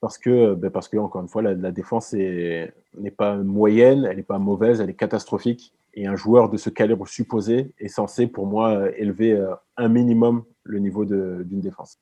[0.00, 2.72] parce que, ben parce que encore une fois, la défense n'est
[3.16, 5.74] pas moyenne, elle n'est pas mauvaise, elle est catastrophique.
[5.94, 9.38] Et un joueur de ce calibre supposé est censé, pour moi, élever
[9.76, 11.98] un minimum le niveau d'une défense.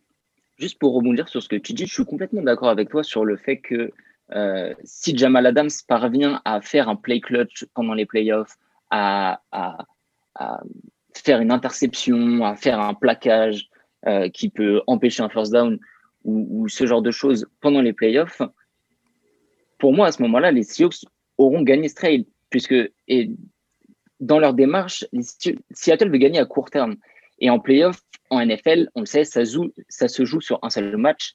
[0.58, 3.24] Juste pour rebondir sur ce que tu dis, je suis complètement d'accord avec toi sur
[3.24, 3.92] le fait que
[4.34, 8.56] euh, si Jamal Adams parvient à faire un play clutch pendant les playoffs,
[8.90, 9.40] à,
[11.14, 13.68] faire une interception, à faire un plaquage
[14.06, 15.78] euh, qui peut empêcher un first down
[16.24, 18.42] ou, ce genre de choses pendant les playoffs,
[19.78, 21.04] pour moi, à ce moment-là, les Seahawks
[21.38, 22.74] auront gagné ce trade, puisque
[23.06, 23.30] et
[24.20, 25.06] dans leur démarche,
[25.70, 26.96] Seattle veut gagner à court terme.
[27.40, 31.35] Et en playoff, en NFL, on le sait, ça, se joue sur un seul match.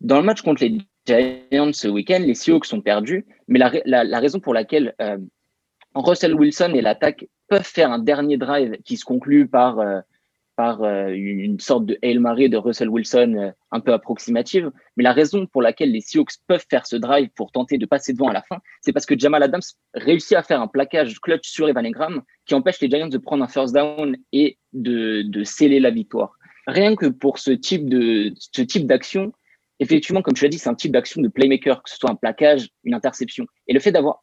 [0.00, 4.40] Dans le match contre les Giants ce week-end, les Seahawks sont perdus, mais la, raison
[4.40, 5.18] pour laquelle euh,
[5.94, 10.00] Russell Wilson et l'attaque peuvent faire un dernier drive qui se conclut par euh,
[10.56, 14.70] par euh, une sorte de Hail Mary de Russell Wilson euh, un peu approximative.
[14.96, 18.12] Mais la raison pour laquelle les Seahawks peuvent faire ce drive pour tenter de passer
[18.12, 19.62] devant à la fin, c'est parce que Jamal Adams
[19.94, 23.44] réussit à faire un plaquage clutch sur Evan Engram qui empêche les Giants de prendre
[23.44, 26.36] un first down et de, de sceller la victoire.
[26.66, 29.32] Rien que pour ce type de ce type d'action,
[29.80, 32.14] effectivement, comme tu l'as dit, c'est un type d'action de playmaker, que ce soit un
[32.14, 33.46] plaquage, une interception.
[33.66, 34.22] Et le fait d'avoir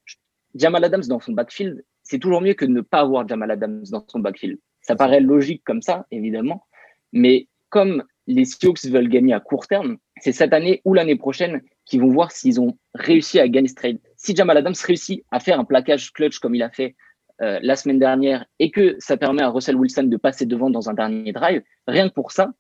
[0.56, 3.84] Jamal Adams dans son backfield, c'est toujours mieux que de ne pas avoir Jamal Adams
[3.92, 4.58] dans son backfield.
[4.82, 6.66] Ça paraît logique comme ça, évidemment,
[7.12, 11.62] mais comme les Seahawks veulent gagner à court terme, c'est cette année ou l'année prochaine
[11.86, 14.00] qu'ils vont voir s'ils ont réussi à gagner ce trade.
[14.16, 16.96] Si Jamal Adams réussit à faire un plaquage clutch comme il a fait
[17.42, 20.90] euh, la semaine dernière et que ça permet à Russell Wilson de passer devant dans
[20.90, 22.54] un dernier drive, rien que pour ça,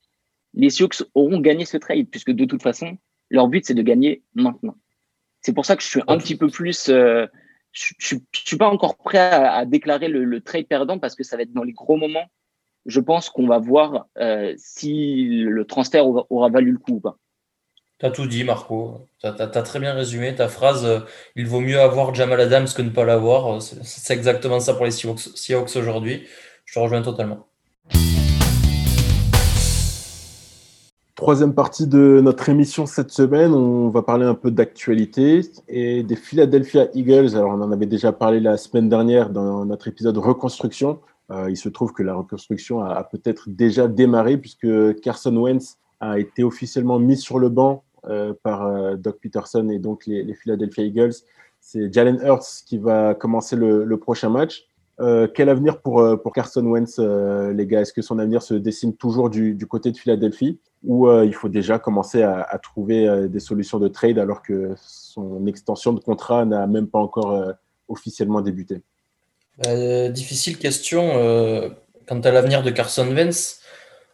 [0.53, 2.97] les Sioux auront gagné ce trade, puisque de toute façon,
[3.29, 4.75] leur but, c'est de gagner maintenant.
[5.41, 6.89] C'est pour ça que je suis un petit peu plus.
[6.89, 7.27] Euh,
[7.71, 11.43] je ne suis pas encore prêt à, déclarer le, trade perdant parce que ça va
[11.43, 12.29] être dans les gros moments.
[12.85, 17.17] Je pense qu'on va voir euh, si le transfert aura, valu le coup ou pas.
[17.99, 19.07] Tu as tout dit, Marco.
[19.19, 21.05] Tu as, très bien résumé ta phrase.
[21.35, 23.61] Il vaut mieux avoir Jamal Adams que ne pas l'avoir.
[23.61, 26.25] C'est exactement ça pour les Seahawks aujourd'hui.
[26.63, 27.48] Je te rejoins totalement.
[31.19, 36.15] Troisième partie de notre émission cette semaine, on va parler un peu d'actualité et des
[36.15, 37.35] Philadelphia Eagles.
[37.35, 41.01] Alors, on en avait déjà parlé la semaine dernière dans notre épisode reconstruction.
[41.29, 46.19] Euh, il se trouve que la reconstruction a, peut-être déjà démarré puisque Carson Wentz a
[46.19, 50.85] été officiellement mis sur le banc euh, par euh, Doc Peterson et donc les, Philadelphia
[50.85, 51.15] Eagles.
[51.59, 54.68] C'est Jalen Hurts qui va commencer le prochain match.
[55.01, 57.81] Euh, quel avenir pour, euh, Carson Wentz, euh, les gars?
[57.81, 60.59] Est-ce que son avenir se dessine toujours du, du côté de Philadelphie?
[60.83, 65.45] Ou il faut déjà commencer à, à trouver des solutions de trade alors que son
[65.45, 67.37] extension de contrat n'a même pas encore
[67.89, 68.81] officiellement débuté?
[70.13, 71.75] Difficile question.
[72.07, 73.59] quant à l'avenir de Carson Wentz,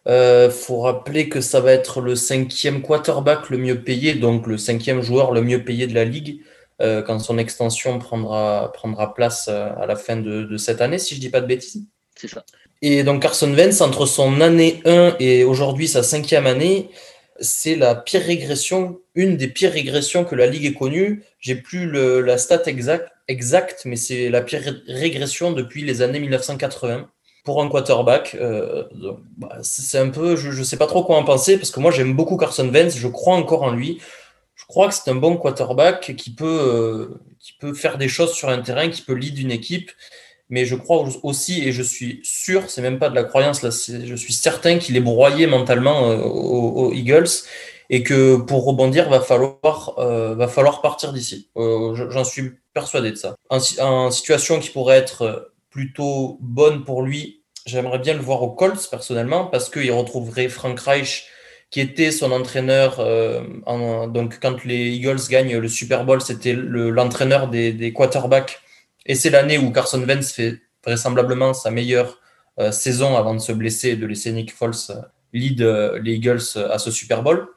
[0.08, 4.58] il faut rappeler que ça va être le cinquième quarterback le mieux payé, donc le
[4.58, 6.42] cinquième joueur le mieux payé de la ligue.
[6.82, 11.16] Euh, quand son extension prendra, prendra place euh, à la fin de, cette année, si
[11.16, 11.84] je ne dis pas de bêtises.
[12.16, 12.44] C'est ça.
[12.82, 16.90] Et donc Carson Wentz, entre son année 1 et aujourd'hui sa cinquième année,
[17.40, 21.24] c'est la pire régression, une des pires régressions que la Ligue ait connue.
[21.40, 26.20] J'ai plus le, la stat exacte, exact, mais c'est la pire régression depuis les années
[26.20, 27.10] 1980
[27.46, 28.36] pour un quarterback.
[28.40, 28.84] Euh,
[29.38, 31.92] bah, c'est un peu, je ne sais pas trop quoi en penser, parce que moi
[31.92, 34.02] j'aime beaucoup Carson Wentz, je crois encore en lui
[34.66, 38.34] je crois que c'est un bon quarterback qui peut, euh, qui peut faire des choses
[38.34, 39.92] sur un terrain, qui peut lead une équipe.
[40.50, 43.70] Mais je crois aussi, et je suis sûr, c'est même pas de la croyance, là,
[43.70, 47.30] je suis certain qu'il est broyé mentalement euh, aux, Eagles
[47.92, 51.50] et que pour rebondir, va falloir, euh, va falloir partir d'ici.
[51.56, 53.36] J'en suis persuadé de ça.
[53.50, 58.88] En, situation qui pourrait être plutôt bonne pour lui, j'aimerais bien le voir aux Colts
[58.90, 61.28] personnellement parce qu'il retrouverait Frank Reich
[61.70, 63.00] qui était son entraîneur.
[63.00, 63.42] Euh,
[64.08, 68.60] donc, quand les Eagles gagnent le Super Bowl, c'était l'entraîneur des, quarterbacks.
[69.06, 72.20] Et c'est l'année où Carson Wentz fait vraisemblablement sa meilleure
[72.60, 75.02] euh, saison avant de se blesser et de laisser Nick Foles euh,
[75.34, 75.62] lead
[76.02, 77.48] les Eagles à ce Super Bowl.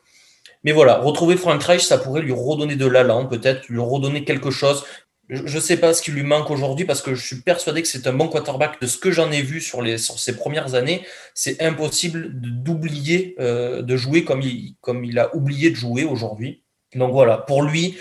[0.65, 4.51] Mais voilà, retrouver Frank Reich, ça pourrait lui redonner de l'allant, peut-être lui redonner quelque
[4.51, 4.85] chose.
[5.29, 7.89] Je ne sais pas ce qui lui manque aujourd'hui parce que je suis persuadé que
[7.89, 8.81] c'est un bon quarterback.
[8.81, 13.35] De ce que j'en ai vu sur, les, sur ses premières années, c'est impossible d'oublier
[13.39, 16.65] euh, de jouer comme il, comme il a oublié de jouer aujourd'hui.
[16.95, 17.99] Donc voilà, pour lui,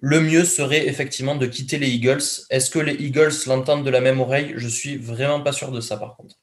[0.00, 2.22] le mieux serait effectivement de quitter les Eagles.
[2.48, 4.54] Est-ce que les Eagles l'entendent de la même oreille?
[4.56, 6.36] Je suis vraiment pas sûr de ça par contre.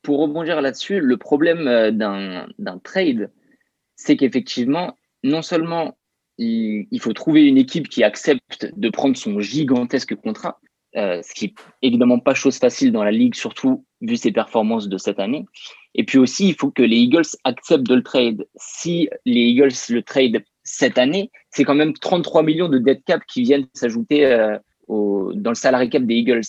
[0.00, 3.30] Pour rebondir là-dessus, le problème euh, d'un trade,
[3.94, 5.98] c'est qu'effectivement, non seulement
[6.90, 10.58] il, faut trouver une équipe qui accepte de prendre son gigantesque contrat,
[10.96, 14.88] euh, ce qui est évidemment pas chose facile dans la ligue, surtout vu ses performances
[14.88, 15.44] de cette année.
[15.94, 18.46] Et puis aussi, il faut que les Eagles acceptent de le trade.
[18.56, 23.22] Si les Eagles le trade cette année, c'est quand même 33 millions de dead cap
[23.26, 26.42] qui viennent s'ajouter euh, dans le salary cap des Eagles.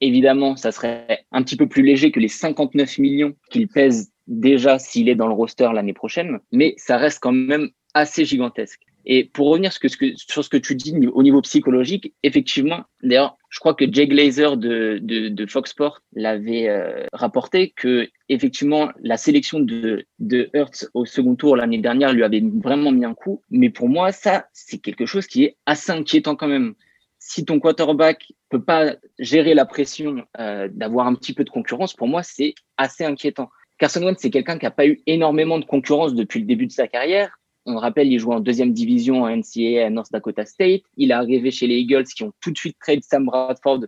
[0.00, 4.78] Évidemment, ça serait un petit peu plus léger que les 59 millions qu'il pèse déjà
[4.78, 8.80] s'il est dans le roster l'année prochaine, mais ça reste quand même assez gigantesque.
[9.10, 13.72] Et pour revenir sur ce que tu dis au niveau psychologique, effectivement, d'ailleurs, je crois
[13.72, 20.50] que Jay Glazer de, Fox Sport l'avait euh, rapporté que effectivement la sélection de, de
[20.52, 23.42] Hertz au second tour l'année dernière lui avait vraiment mis un coup.
[23.50, 26.74] Mais pour moi, ça, c'est quelque chose qui est assez inquiétant quand même.
[27.18, 31.94] Si ton quarterback peut pas gérer la pression euh, d'avoir un petit peu de concurrence,
[31.94, 33.48] pour moi, c'est assez inquiétant.
[33.78, 36.72] Carson Wentz, c'est quelqu'un qui n'a pas eu énormément de concurrence depuis le début de
[36.72, 37.37] sa carrière.
[37.70, 40.80] On rappelle, il jouait en deuxième division en NCAA à North Dakota State.
[40.96, 43.80] Il est arrivé chez les Eagles qui ont tout de suite trade Sam Bradford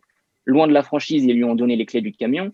[0.44, 2.50] loin de la franchise et lui ont donné les clés du camion.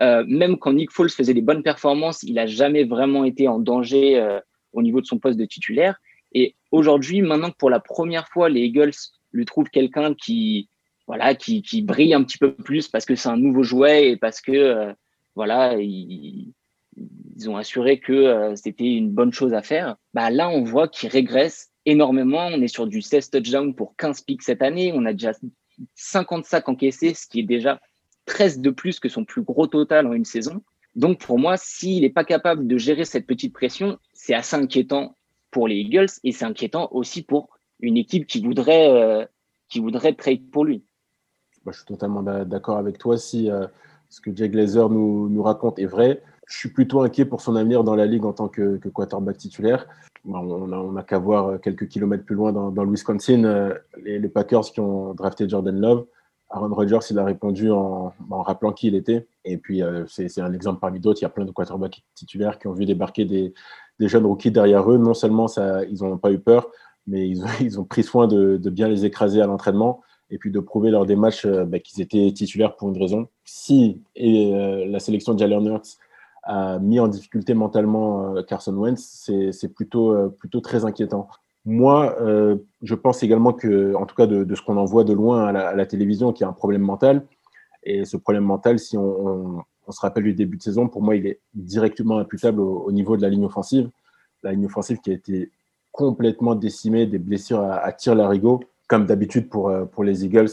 [0.00, 3.60] Euh, même quand Nick Foles faisait des bonnes performances, il n'a jamais vraiment été en
[3.60, 4.40] danger euh,
[4.72, 6.00] au niveau de son poste de titulaire.
[6.32, 8.94] Et aujourd'hui, maintenant que pour la première fois, les Eagles
[9.32, 10.68] lui trouvent quelqu'un qui,
[11.06, 14.40] voilà, qui, brille un petit peu plus parce que c'est un nouveau jouet et parce
[14.40, 14.92] que, euh,
[15.36, 15.76] voilà,
[16.96, 19.96] ils, ont assuré que c'était une bonne chose à faire.
[20.12, 22.46] Bah là, on voit qu'il régresse énormément.
[22.46, 24.92] On est sur du 16 touchdowns pour 15 picks cette année.
[24.94, 25.32] On a déjà
[25.94, 27.80] 50 sacs encaissés, ce qui est déjà
[28.26, 30.62] 13 de plus que son plus gros total en une saison.
[30.94, 35.16] Donc pour moi, s'il n'est pas capable de gérer cette petite pression, c'est assez inquiétant
[35.50, 39.24] pour les Eagles et c'est inquiétant aussi pour une équipe qui voudrait, euh,
[39.68, 40.84] qui voudrait trade pour lui.
[41.66, 43.18] je suis totalement d'accord avec toi.
[43.18, 43.66] Si euh,
[44.08, 47.84] ce que Jay Glazer nous, raconte est vrai, je suis plutôt inquiet pour son avenir
[47.84, 49.86] dans la ligue en tant que, quarterback titulaire.
[50.24, 54.64] on n'a qu'à voir quelques kilomètres plus loin dans, dans le Wisconsin, euh, les, Packers
[54.64, 56.06] qui ont drafté Jordan Love.
[56.50, 59.26] Aaron Rodgers, il a répondu en, rappelant qui il était.
[59.44, 61.20] Et puis, euh, c'est un exemple parmi d'autres.
[61.20, 63.52] Il y a plein de quarterbacks titulaires qui ont vu débarquer des,
[63.98, 64.98] jeunes rookies derrière eux.
[64.98, 65.46] Non seulement
[65.90, 66.70] ils n'ont pas eu peur,
[67.06, 70.90] mais ils ont, pris soin de, bien les écraser à l'entraînement et puis de prouver
[70.90, 73.28] lors des matchs euh, bah, qu'ils étaient titulaires pour une raison.
[73.44, 75.98] Si et, euh, la sélection de Jalen Hurts
[76.44, 81.28] a mis en difficulté mentalement Carson Wentz, c'est plutôt, plutôt très inquiétant.
[81.66, 85.14] Moi, euh, je pense également que, en tout cas de, ce qu'on en voit de
[85.14, 87.26] loin à la, télévision, qu'il y a un problème mental.
[87.84, 91.26] Et ce problème mental, si on, se rappelle du début de saison, pour moi, il
[91.26, 93.90] est directement imputable au, niveau de la ligne offensive.
[94.42, 95.50] La ligne offensive qui a été
[95.90, 100.50] complètement décimée, des blessures à, à tir larigot, comme d'habitude pour, euh, pour les Eagles.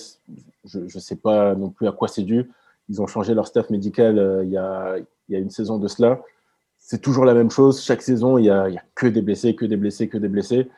[0.63, 2.49] Je ne sais pas non plus à quoi c'est dû.
[2.87, 4.95] Ils ont changé leur staff médical euh, il, y a,
[5.31, 6.21] il y a une saison de cela.
[6.77, 7.81] C'est toujours la même chose.
[7.81, 10.69] Chaque saison, il n'y a, que des blessés, que des blessés, que des blessés.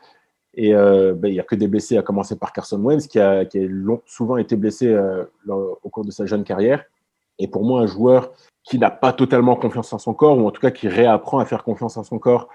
[0.54, 3.20] Et euh, ben, il n'y a que des blessés, à commencer par Carson Wentz, qui
[3.20, 3.68] a, qui a
[4.06, 6.84] souvent été blessé euh, au cours de sa jeune carrière.
[7.40, 8.32] Et pour moi, un joueur
[8.64, 11.46] qui n'a pas totalement confiance en son corps, ou en tout cas qui réapprend à
[11.46, 12.48] faire confiance en son corps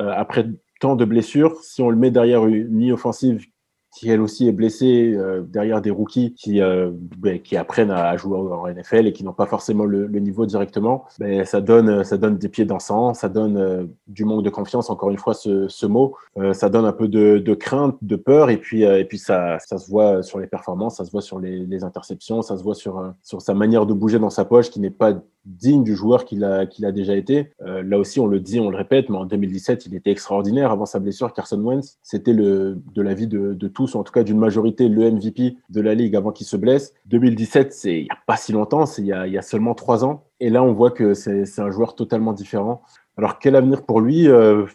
[0.00, 0.46] euh, après
[0.80, 3.46] tant de blessures, si on le met derrière une ligne offensive
[3.94, 8.16] qui elle aussi est blessée euh, derrière des rookies qui, euh, ben, qui apprennent à
[8.16, 12.02] jouer en NFL et qui n'ont pas forcément le, le, niveau directement, ben, ça, donne,
[12.02, 15.32] ça donne des pieds dansants, ça donne euh, du manque de confiance, encore une fois
[15.32, 16.16] ce, ce mot,
[16.52, 19.78] ça donne un peu de, de, crainte, de peur et puis, et puis ça, ça
[19.78, 22.74] se voit sur les performances, ça se voit sur les, les interceptions, ça se voit
[22.74, 25.12] sur, sur sa manière de bouger dans sa poche qui n'est pas
[25.44, 27.50] digne du joueur qu'il a, déjà été.
[27.62, 30.70] Euh, là aussi, on le dit, on le répète, mais en 2017, il était extraordinaire
[30.70, 31.32] avant sa blessure.
[31.32, 35.10] Carson Wentz, c'était de la vie de, de tous, en tout cas d'une majorité, le
[35.10, 36.94] MVP de la ligue avant qu'il se blesse.
[37.06, 39.74] 2017, c'est il n'y a pas si longtemps, c'est il y a, y a seulement
[39.74, 40.24] trois ans.
[40.40, 42.82] Et là, on voit que c'est, c'est un joueur totalement différent.
[43.16, 44.28] Alors, quel avenir pour lui?
[44.28, 44.66] Euh,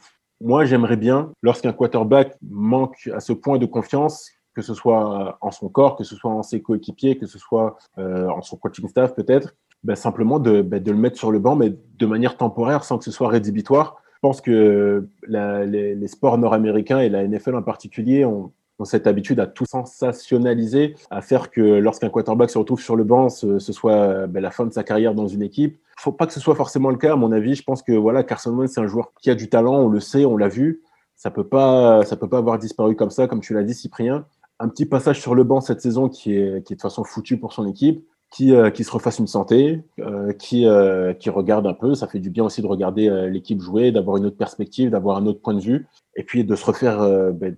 [0.41, 5.51] Moi, j'aimerais bien, lorsqu'un quarterback manque à ce point de confiance, que ce soit en
[5.51, 8.87] son corps, que ce soit en ses coéquipiers, que ce soit euh, en son coaching
[8.87, 12.37] staff peut-être, ben, simplement de, ben, de, le mettre sur le banc, mais de manière
[12.37, 14.01] temporaire, sans que ce soit rédhibitoire.
[14.15, 18.51] Je pense que les, sports nord-américains et la NFL en particulier ont,
[18.83, 23.27] cette habitude à tout sensationnaliser, à faire que lorsqu'un quarterback se retrouve sur le banc,
[23.27, 25.79] ce, soit ben, la fin de sa carrière dans une équipe.
[25.97, 27.55] Il faut pas que ce soit forcément le cas, à mon avis.
[27.55, 29.99] Je pense que voilà, Carson Wentz, c'est un joueur qui a du talent, on le
[29.99, 30.81] sait, on l'a vu.
[31.15, 34.25] Ça peut pas, peut pas avoir disparu comme ça, comme tu l'as dit, Cyprien.
[34.59, 37.37] Un petit passage sur le banc cette saison qui est, qui est de façon foutu
[37.37, 41.65] pour son équipe qui, euh, qui se refasse une santé, euh, qui, euh, qui regarde
[41.65, 41.95] un peu.
[41.95, 45.25] Ça fait du bien aussi de regarder l'équipe jouer, d'avoir une autre perspective, d'avoir un
[45.25, 46.99] autre point de vue, et puis de se refaire,
[47.33, 47.55] ben,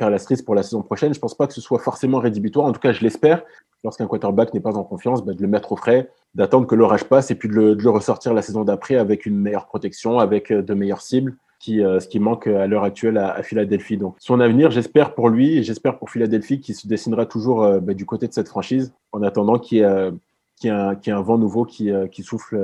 [0.00, 1.14] la cerise pour la saison prochaine.
[1.14, 2.66] Je pense pas que ce soit forcément rédhibitoire.
[2.66, 3.44] En tout cas, je l'espère.
[3.84, 7.04] Lorsqu'un quarterback n'est pas en confiance, ben, de le mettre au frais, d'attendre que l'orage
[7.04, 10.74] passe, et puis de le ressortir la saison d'après avec une meilleure protection, avec de
[10.74, 11.36] meilleures cibles.
[11.68, 13.96] Euh, ce qui manque à l'heure actuelle à, Philadelphie.
[13.96, 17.78] Donc, son avenir, j'espère pour lui et j'espère pour Philadelphie qui se dessinera toujours euh,
[17.78, 20.10] bah, du côté de cette franchise en attendant qu'il y ait, euh,
[20.64, 22.58] ait un vent nouveau qui, qui souffle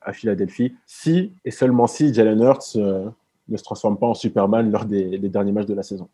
[0.00, 0.74] à Philadelphie.
[0.86, 5.52] Si et seulement si Jalen Hurts ne se transforme pas en Superman lors des, derniers
[5.52, 6.08] matchs de la saison.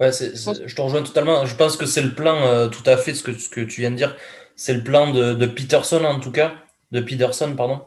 [0.00, 1.44] Ouais, je te rejoins totalement.
[1.44, 3.90] Je pense que c'est le plan, tout à fait, ce que, ce que tu viens
[3.90, 4.16] de dire.
[4.56, 6.52] C'est le plan de, de, Peterson, en tout cas,
[6.92, 7.80] de Peterson, pardon,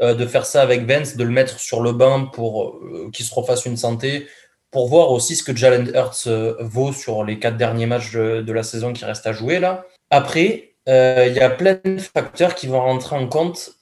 [0.00, 3.26] euh, de faire ça avec Vance, de le mettre sur le banc pour euh, qu'il
[3.26, 4.28] se refasse une santé,
[4.70, 8.52] pour voir aussi ce que Jalen Hurts euh, vaut sur les quatre derniers matchs de,
[8.52, 9.86] la saison qui reste à jouer là.
[10.10, 13.72] Après, il y a plein de facteurs qui vont rentrer en compte,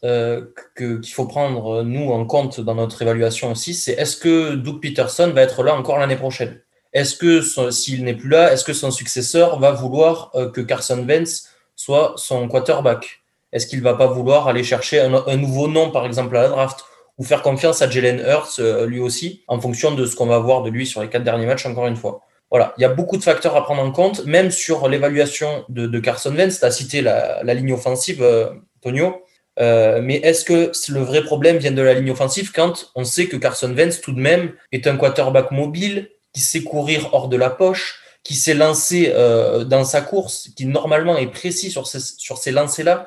[0.76, 3.74] qu'il faut prendre nous en compte dans notre évaluation aussi.
[3.74, 6.60] C'est est-ce que Doug Peterson va être là encore l'année prochaine?
[6.92, 11.48] Est-ce que s'il n'est plus là, est-ce que son successeur va vouloir que Carson Vance
[11.76, 13.22] soit son quarterback?
[13.56, 16.84] Est-ce qu'il va pas vouloir aller chercher un, nouveau nom, par exemple, à la draft
[17.16, 20.38] ou faire confiance à Jalen Hurts, euh, lui aussi, en fonction de ce qu'on va
[20.38, 22.20] voir de lui sur les quatre derniers matchs, encore une fois.
[22.50, 25.98] Voilà, il y a beaucoup de facteurs à prendre en compte, même sur l'évaluation de,
[25.98, 26.58] Carson Wentz.
[26.58, 28.50] Tu as cité la, ligne offensive, euh,
[28.82, 29.22] Tonio.
[29.58, 33.38] mais est-ce que le vrai problème vient de la ligne offensive quand on sait que
[33.38, 37.48] Carson Wentz, tout de même, est un quarterback mobile, qui sait courir hors de la
[37.48, 39.14] poche, qui s'est lancé
[39.66, 43.06] dans sa course, qui normalement est précis sur ces, sur ces lancers-là,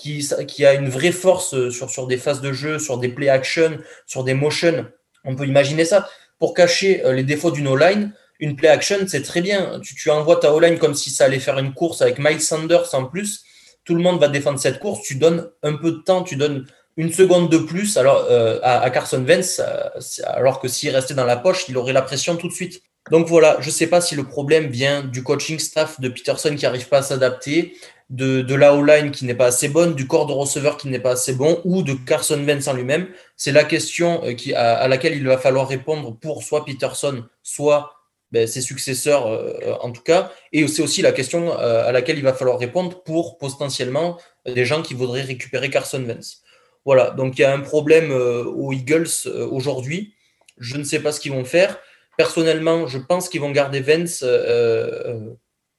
[0.00, 3.78] qui, a une vraie force sur, sur des phases de jeu, sur des play action,
[4.06, 4.86] sur des motions.
[5.24, 6.08] On peut imaginer ça.
[6.38, 9.80] Pour cacher les défauts d'une O-line, une play action, c'est très bien.
[9.80, 12.94] Tu, tu envoies ta O-line comme si ça allait faire une course avec Miles Sanders
[12.94, 13.44] en plus.
[13.84, 15.02] Tout le monde va défendre cette course.
[15.02, 16.66] Tu donnes un peu de temps, tu donnes
[16.98, 19.88] une seconde de plus euh, à, Carson Wentz, euh,
[20.24, 22.82] alors que s'il restait dans la poche, il aurait la pression tout de suite.
[23.12, 26.54] Donc voilà, je ne sais pas si le problème vient du coaching staff de Peterson
[26.56, 27.74] qui n'arrive pas à s'adapter,
[28.10, 30.98] de, de la O-line qui n'est pas assez bonne, du corps de receveur qui n'est
[30.98, 33.06] pas assez bon, ou de Carson Wentz en lui-même.
[33.36, 37.92] C'est la question euh, à, laquelle il va falloir répondre pour soit Peterson, soit
[38.32, 39.26] ben, ses successeurs
[39.82, 40.32] en tout cas.
[40.52, 44.82] Et c'est aussi la question à laquelle il va falloir répondre pour potentiellement des gens
[44.82, 46.42] qui voudraient récupérer Carson Wentz.
[46.88, 49.10] Voilà, donc il y a un problème euh, aux Eagles
[49.50, 50.14] aujourd'hui.
[50.56, 51.76] Je ne sais pas ce qu'ils vont faire.
[52.16, 54.24] Personnellement, je pense qu'ils vont garder Wentz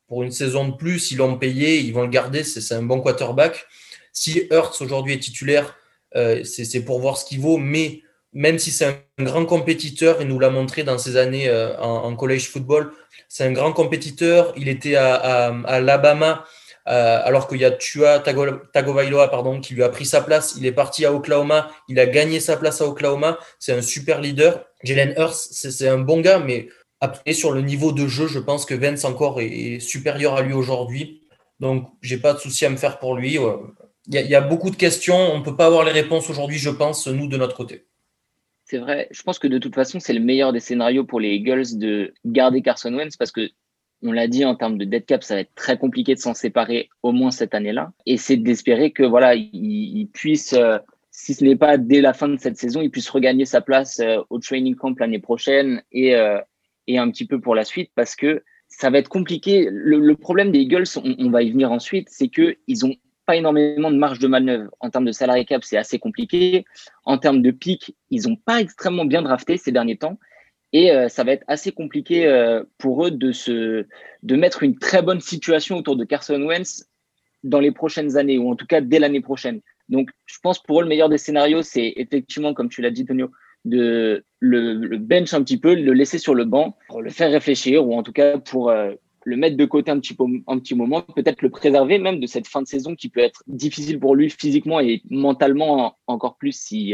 [0.08, 1.10] pour une saison de plus.
[1.12, 2.44] Ils l'ont payé, ils vont le garder.
[2.44, 3.66] C'est un bon quarterback.
[4.14, 5.76] Si Hurts aujourd'hui est titulaire,
[6.14, 8.04] c'est pour voir ce qu'il vaut, mais
[8.34, 12.16] même si c'est un grand compétiteur, il nous l'a montré dans ses années euh, en,
[12.16, 12.92] college football,
[13.28, 14.54] c'est un grand compétiteur.
[14.56, 16.46] Il était à, Alabama
[16.88, 20.56] euh, alors qu'il y a Tua Tagovailoa pardon, qui lui a pris sa place.
[20.58, 23.38] Il est parti à Oklahoma, il a gagné sa place à Oklahoma.
[23.60, 24.66] C'est un super leader.
[24.84, 26.70] Jalen Hurts, c'est un bon gars, mais
[27.02, 30.54] après sur le niveau de jeu, je pense que Vance encore est, supérieur à lui
[30.54, 31.22] aujourd'hui.
[31.60, 33.38] Donc j'ai pas de souci à me faire pour lui.
[34.08, 36.70] Il y, a beaucoup de questions, on ne peut pas avoir les réponses aujourd'hui, je
[36.70, 37.86] pense, nous de notre côté.
[38.64, 39.08] C'est vrai.
[39.12, 42.14] Je pense que de toute façon, c'est le meilleur des scénarios pour les Eagles de
[42.26, 43.50] garder Carson Wentz parce que
[44.02, 46.34] on l'a dit en termes de dead cap, ça va être très compliqué de s'en
[46.34, 47.92] séparer au moins cette année-là.
[48.06, 50.78] Et c'est d'espérer que voilà, il, puisse, euh,
[51.12, 54.00] si ce n'est pas dès la fin de cette saison, il puisse regagner sa place
[54.00, 56.40] euh, au training camp l'année prochaine et euh,
[56.88, 59.68] et un petit peu pour la suite parce que ça va être compliqué.
[59.72, 62.96] Le, problème des Eagles, on, va y venir ensuite, c'est que ils ont
[63.32, 64.72] énormément de marge de manœuvre.
[64.80, 66.66] En termes de salarié cap, c'est assez compliqué.
[67.06, 70.20] En termes de pic, ils n'ont pas extrêmement bien drafté ces derniers temps.
[70.72, 73.86] Et euh, ça va être assez compliqué euh, pour eux de, se,
[74.24, 76.86] de mettre une très bonne situation autour de Carson Wentz
[77.44, 79.62] dans les prochaines années, ou en tout cas dès l'année prochaine.
[79.88, 83.06] Donc, je pense pour eux, le meilleur des scénarios, c'est effectivement, comme tu l'as dit,
[83.06, 83.32] Tonio,
[83.66, 87.32] de le, le, bench un petit peu, le laisser sur le banc, pour le faire
[87.32, 88.94] réfléchir, ou en tout cas pour euh,
[89.26, 90.16] le mettre de côté un petit,
[90.48, 93.44] un petit moment, peut-être le préserver même de cette fin de saison qui peut être
[93.48, 96.94] difficile pour lui physiquement et mentalement encore plus si,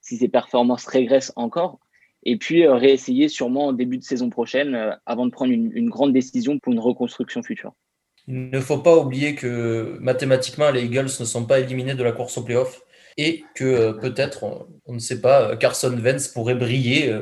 [0.00, 1.80] si ses performances régressent encore.
[2.24, 5.90] Et puis euh, réessayer sûrement en début de saison prochaine euh, avant de prendre une,
[5.90, 7.72] grande décision pour une reconstruction future.
[8.26, 12.12] Il ne faut pas oublier que mathématiquement, les Eagles ne sont pas éliminés de la
[12.12, 12.82] course au playoff
[13.18, 14.44] et que peut-être,
[14.86, 17.14] on, ne sait pas, Carson Wentz pourrait briller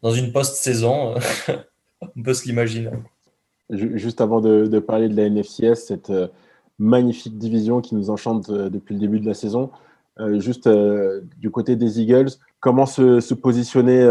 [0.00, 1.16] dans une post-saison.
[2.00, 2.90] on peut se l'imaginer
[3.72, 6.28] juste avant de, parler de la NFCS, cette euh,
[6.78, 9.70] magnifique division qui nous enchante euh, depuis le début de la saison, euh,
[10.38, 14.06] juste du côté des Eagles, comment se, positionner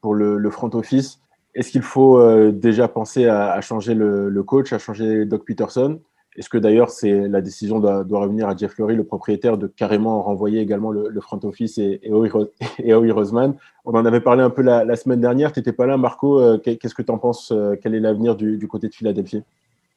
[0.00, 1.20] pour le, front office?
[1.54, 6.00] Est-ce qu'il faut déjà penser à, changer le, coach, à changer Doc Peterson?
[6.36, 10.22] Est-ce que d'ailleurs c'est la décision doit, revenir à Jeff Lurie, le propriétaire, de carrément
[10.22, 13.56] renvoyer également le, front office et, et, Roseman?
[13.84, 15.52] On en avait parlé un peu la, semaine dernière.
[15.52, 16.40] Tu n'étais pas là, Marco.
[16.40, 19.42] Euh, qu'est-ce que tu en penses euh, Quel est l'avenir du, côté de Philadelphie?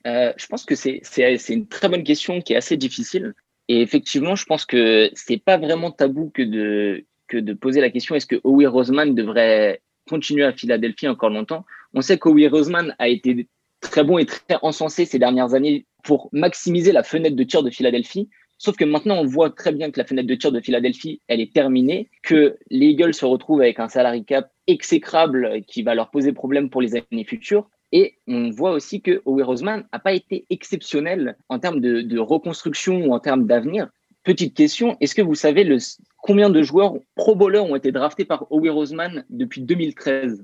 [0.07, 1.01] Euh, Je pense que c'est
[1.49, 3.33] une très bonne question qui est assez difficile.
[3.69, 7.05] Et effectivement, je pense que c'est pas vraiment tabou que de,
[7.53, 11.65] poser la question est-ce que Howie Roseman devrait continuer à Philadelphie encore longtemps?
[11.93, 13.47] On sait qu'Howie Roseman a été
[13.79, 17.69] très bon et très encensé ces dernières années pour maximiser la fenêtre de tir de
[17.69, 18.29] Philadelphie.
[18.57, 21.41] Sauf que maintenant, on voit très bien que la fenêtre de tir de Philadelphie, elle
[21.41, 26.11] est terminée, que les Eagles se retrouvent avec un salary cap exécrable qui va leur
[26.11, 27.69] poser problème pour les années futures.
[27.95, 33.05] Et on voit aussi que Howie Roseman n'a pas été exceptionnel en termes de, reconstruction
[33.05, 33.87] ou en termes d'avenir.
[34.23, 35.77] Petite question, est-ce que vous savez le,
[36.17, 40.43] combien de joueurs pro bowlers ont été draftés par Howie Roseman depuis 2013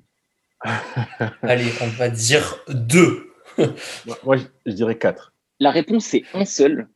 [1.41, 3.31] Allez, on va dire deux.
[4.25, 4.37] Moi,
[4.67, 5.33] je dirais quatre.
[5.59, 6.87] La réponse, c'est un seul,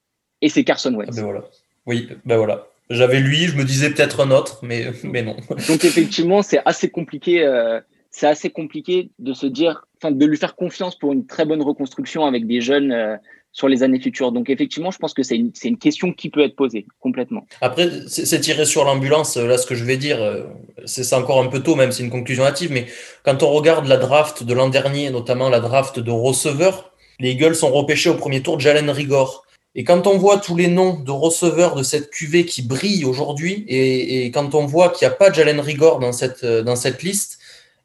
[0.41, 1.09] et c'est Carson Wentz.
[1.13, 1.45] Ah, ben voilà.
[1.87, 2.67] Oui, ben voilà.
[2.91, 5.35] J'avais lui, je me disais peut-être un autre, mais, mais non.
[5.67, 7.43] Donc effectivement, c'est assez compliqué.
[7.43, 7.79] Euh,
[8.13, 11.63] c'est assez compliqué de se dire, enfin, de lui faire confiance pour une très bonne
[11.63, 13.17] reconstruction avec des jeunes euh,
[13.51, 14.31] sur les années futures.
[14.31, 17.47] Donc effectivement, je pense que c'est une, une, question qui peut être posée complètement.
[17.59, 19.35] Après, c'est tiré sur l'ambulance.
[19.35, 20.43] Là, ce que je vais dire, euh,
[20.85, 22.85] c'est encore un peu tôt, même c'est une conclusion hâtive, mais
[23.23, 27.55] quand on regarde la draft de l'an dernier, notamment la draft de receveur, les Eagles
[27.63, 29.43] ont repêché au premier tour Jalen Rigor.
[29.73, 33.65] Et quand on voit tous les noms de receveurs de cette QV qui brillent aujourd'hui,
[33.67, 37.32] et, quand on voit qu'il n'y a pas Jalen Rigor dans cette, dans cette liste,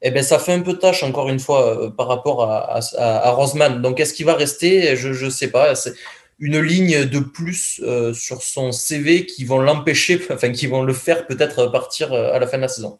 [0.01, 3.31] eh ben, ça fait un peu tâche, encore une fois, euh, par rapport à, à,
[3.31, 3.81] Roseman.
[3.81, 4.95] Donc, est-ce qu'il va rester?
[4.95, 5.75] Je ne sais pas.
[5.75, 5.93] C'est
[6.39, 10.93] une ligne de plus euh, sur son CV qui vont l'empêcher, enfin, qui vont le
[10.93, 12.99] faire peut-être partir euh, à la fin de la saison.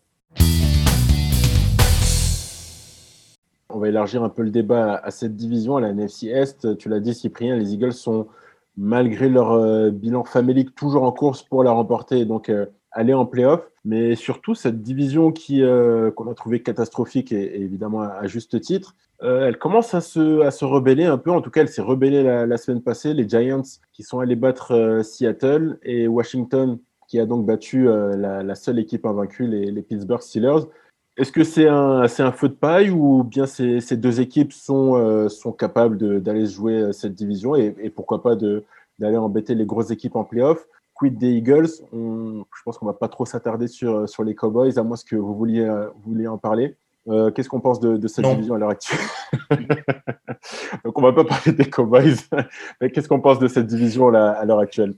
[3.70, 6.78] On va élargir un peu le débat à cette division, à la NFC Est.
[6.78, 8.28] Tu l'as dit, Cyprien, les Eagles sont
[8.76, 13.62] malgré leur bilan famélique, toujours en course pour la remporter, donc euh, aller en playoff.
[13.86, 18.96] Mais surtout, cette division qui euh, qu'on a trouvée catastrophique, et, évidemment à, juste titre,
[19.22, 21.32] elle commence à se, à se rebeller un peu.
[21.32, 23.14] En tout cas, elle s'est rebellée la, semaine passée.
[23.14, 28.80] Les Giants qui sont allés battre Seattle et Washington qui a donc battu la, seule
[28.80, 30.68] équipe invaincue, les, Pittsburgh Steelers.
[31.20, 34.96] Est-ce que c'est un, un, feu de paille ou bien ces, ces deux équipes sont,
[34.96, 39.66] euh, sont capables d'aller jouer euh, cette division et, et pourquoi pas d'aller embêter les
[39.66, 40.66] grosses équipes en playoff?
[41.00, 44.84] Quid des Eagles Je pense qu'on va pas trop s'attarder sur, sur les Cowboys, à
[44.84, 46.76] moins que vous vouliez, euh, vous vouliez en parler.
[47.34, 49.00] Qu'est-ce qu'on pense de, de cette division à l'heure actuelle
[50.86, 52.18] Donc on va pas parler des Cowboys,
[52.82, 54.94] mais qu'est-ce qu'on pense de cette division à l'heure actuelle?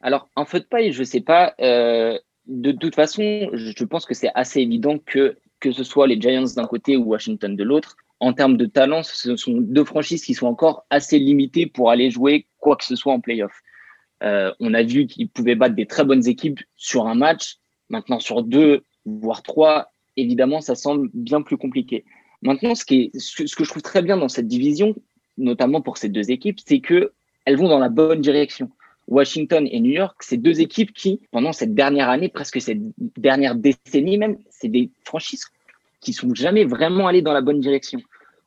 [0.00, 1.54] Alors en feu de paille, je sais pas.
[1.58, 6.54] de toute façon, je pense que c'est assez évident que que ce soit les Giants
[6.56, 10.34] d'un côté ou Washington de l'autre, en termes de talent, ce sont deux franchises qui
[10.34, 13.62] sont encore assez limitées pour aller jouer quoi que ce soit en playoff.
[14.22, 17.56] Euh, on a vu qu'ils pouvaient battre des très bonnes équipes sur un match.
[17.88, 22.04] Maintenant, sur deux, voire trois, évidemment, ça semble bien plus compliqué.
[22.42, 24.94] Maintenant, ce, que je trouve très bien dans cette division,
[25.36, 27.12] notamment pour ces deux équipes, c'est que
[27.44, 28.70] elles vont dans la bonne direction.
[29.08, 32.78] Washington et New York, c'est deux équipes qui, pendant cette dernière année, presque cette
[33.16, 35.46] dernière décennie même, c'est des franchises
[36.00, 38.00] qui sont jamais vraiment allées dans la bonne direction.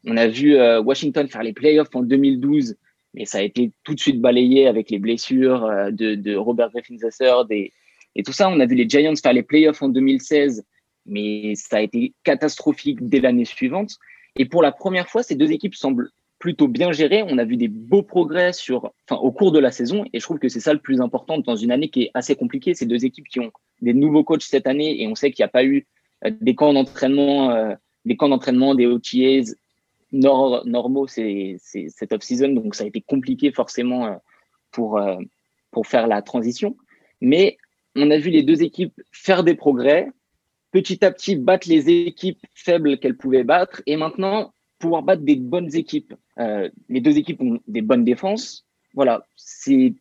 [0.05, 2.75] On a vu euh, Washington faire les playoffs en 2012,
[3.13, 6.95] mais ça a été tout de suite balayé avec les blessures euh, de, Robert Griffin
[7.49, 7.71] et,
[8.15, 8.49] et tout ça.
[8.49, 10.65] On a vu les Giants faire les playoffs en 2016,
[11.05, 13.97] mais ça a été catastrophique dès l'année suivante.
[14.35, 16.09] Et pour la première fois, ces deux équipes semblent
[16.39, 17.23] plutôt bien géré.
[17.25, 20.23] On a vu des beaux progrès sur, enfin, au cours de la saison, et je
[20.23, 22.73] trouve que c'est ça le plus important dans une année qui est assez compliquée.
[22.73, 23.51] Ces deux équipes qui ont
[23.81, 25.87] des nouveaux coachs cette année, et on sait qu'il n'y a pas eu
[26.25, 29.55] euh, des camps d'entraînement, euh, des camps d'entraînement, des OTAs
[30.13, 34.15] normaux c'est cette off-season, donc ça a été compliqué forcément euh,
[34.71, 34.99] pour,
[35.71, 36.77] pour faire la transition.
[37.21, 37.57] Mais
[37.95, 40.09] on a vu les deux équipes faire des progrès,
[40.71, 45.35] petit à petit battre les équipes faibles qu'elles pouvaient battre, et maintenant pouvoir battre des
[45.35, 46.13] bonnes équipes.
[46.39, 48.65] Euh, les deux équipes ont des bonnes défenses.
[48.93, 49.93] Voilà, c'est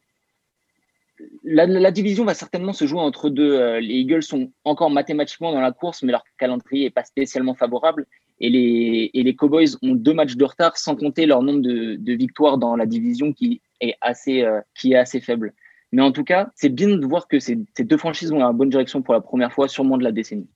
[1.44, 3.52] la, division va certainement se jouer entre deux.
[3.52, 7.54] Euh, les Eagles sont encore mathématiquement dans la course, mais leur calendrier n'est pas spécialement
[7.54, 8.06] favorable.
[8.40, 12.12] Et les, et les Cowboys ont deux matchs de retard, sans compter leur nombre de,
[12.12, 15.52] victoires dans la division qui est assez, euh, qui est assez faible.
[15.92, 18.46] Mais en tout cas, c'est bien de voir que ces, ces deux franchises vont dans
[18.46, 20.48] la bonne direction pour la première fois, sûrement de la décennie.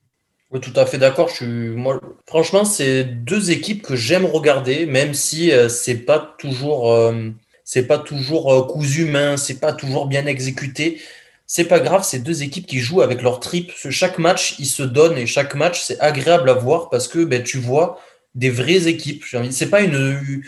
[0.51, 1.27] Oui, tout à fait d'accord.
[1.27, 6.35] Je suis, moi, franchement, c'est deux équipes que j'aime regarder, même si euh, c'est pas
[6.37, 7.31] toujours, euh,
[7.65, 11.01] c'est pas toujours euh, cousu main, c'est pas toujours bien exécuté.
[11.49, 13.71] C'est pas grave, c'est deux équipes qui jouent avec leur trip.
[13.89, 17.41] Chaque match, ils se donnent et chaque match, c'est agréable à voir parce que ben,
[17.41, 17.99] tu vois
[18.35, 19.23] des vraies équipes.
[19.51, 20.43] C'est pas une,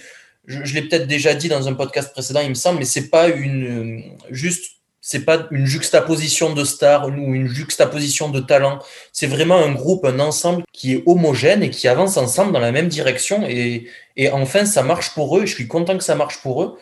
[0.45, 3.29] je, l'ai peut-être déjà dit dans un podcast précédent, il me semble, mais c'est pas
[3.29, 8.79] une juste c'est pas une juxtaposition de stars ou une juxtaposition de talents.
[9.13, 12.73] C'est vraiment un groupe, un ensemble qui est homogène et qui avance ensemble dans la
[12.73, 13.47] même direction.
[13.47, 13.87] Et,
[14.17, 15.45] et enfin, ça marche pour eux.
[15.45, 16.77] je suis content que ça marche pour eux.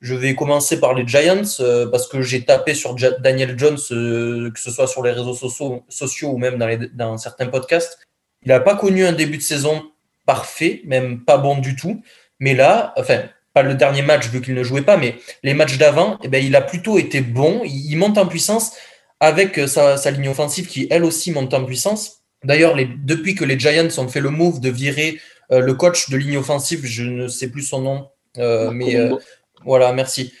[0.00, 4.50] Je vais commencer par les Giants euh, parce que j'ai tapé sur Daniel Jones, euh,
[4.50, 7.98] que ce soit sur les réseaux sociaux, sociaux ou même dans, les, dans certains podcasts.
[8.42, 9.84] Il n'a pas connu un début de saison
[10.24, 12.02] parfait, même pas bon du tout.
[12.38, 15.76] Mais là, enfin, pas le dernier match vu qu'il ne jouait pas, mais les matchs
[15.76, 17.62] d'avant, eh ben, il a plutôt été bon.
[17.64, 18.72] Il, monte en puissance
[19.18, 22.22] avec euh, sa, ligne offensive qui, elle aussi, monte en puissance.
[22.44, 25.20] D'ailleurs, depuis que les Giants ont fait le move de virer
[25.52, 28.96] euh, le coach de ligne offensive, je ne sais plus son nom, euh, mais
[29.64, 30.32] voilà, merci.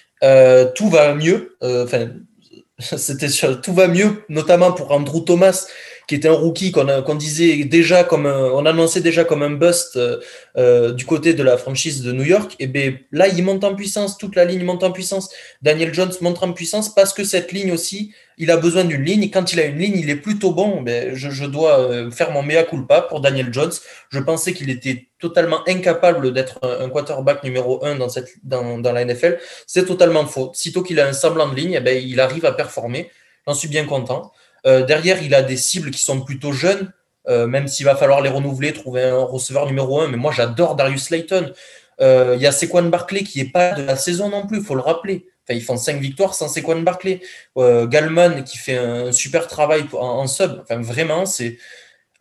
[0.74, 1.56] tout va mieux.
[1.62, 2.10] Enfin,
[2.78, 3.28] c'était
[3.62, 5.66] tout va mieux, notamment pour Andrew Thomas,
[6.10, 10.18] qui était un rookie qu'on disait déjà comme on annonçait déjà comme un bust euh,
[10.56, 12.56] euh, du côté de la franchise de New York.
[12.58, 15.30] Et bien là, il monte en puissance, toute la ligne monte en puissance.
[15.62, 19.30] Daniel Jones monte en puissance parce que cette ligne aussi, il a besoin d'une ligne.
[19.30, 20.82] Quand il a une ligne, il est plutôt bon.
[20.82, 23.70] Ben, je, dois euh, faire mon mea culpa pour Daniel Jones.
[24.08, 29.38] Je pensais qu'il était totalement incapable d'être un, quarterback numéro un dans, cette, la NFL.
[29.68, 30.50] C'est totalement faux.
[30.54, 33.12] Sitôt qu'il a un semblant de ligne, eh ben, il arrive à performer.
[33.46, 34.32] J'en suis bien content.
[34.66, 36.92] Euh, derrière, il a des cibles qui sont plutôt jeunes,
[37.28, 40.08] euh, même s'il va falloir les renouveler, trouver un receveur numéro un.
[40.08, 41.52] Mais moi, j'adore Darius Slayton.
[42.00, 44.64] Euh, il y a Sequan Barclay qui n'est pas de la saison non plus, il
[44.64, 45.26] faut le rappeler.
[45.50, 47.20] ils font 5 victoires sans Sequan Barclay.
[47.56, 50.60] Galman qui fait un super travail en, sub.
[50.62, 51.58] Enfin, vraiment, c'est.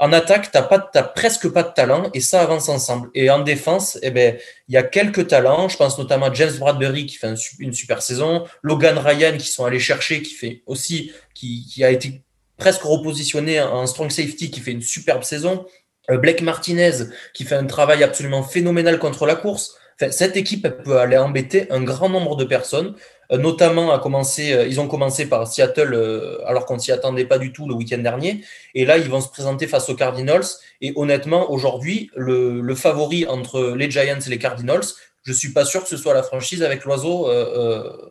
[0.01, 3.09] En attaque, tu n'as presque pas de talent et ça avance ensemble.
[3.13, 4.37] Et en défense, eh ben,
[4.69, 5.67] il y a quelques talents.
[5.67, 9.65] Je pense notamment à James Bradbury qui fait une super saison, Logan Ryan qui sont
[9.65, 12.21] allés chercher, qui fait aussi, qui a été
[12.59, 15.65] presque repositionné en strong safety, qui fait une superbe saison.
[16.09, 16.91] Euh, Blake Martinez
[17.33, 19.75] qui fait un travail absolument phénoménal contre la course.
[20.11, 22.95] cette équipe peut aller embêter un grand nombre de personnes,
[23.31, 27.37] euh, notamment à commencer, euh, ils ont commencé par Seattle alors qu'on s'y attendait pas
[27.37, 28.43] du tout le week-end dernier,
[28.75, 30.45] et là ils vont se présenter face aux Cardinals.
[30.81, 34.85] Et honnêtement, aujourd'hui, le, favori entre les Giants et les Cardinals,
[35.23, 37.29] je suis pas sûr que ce soit la franchise avec l'oiseau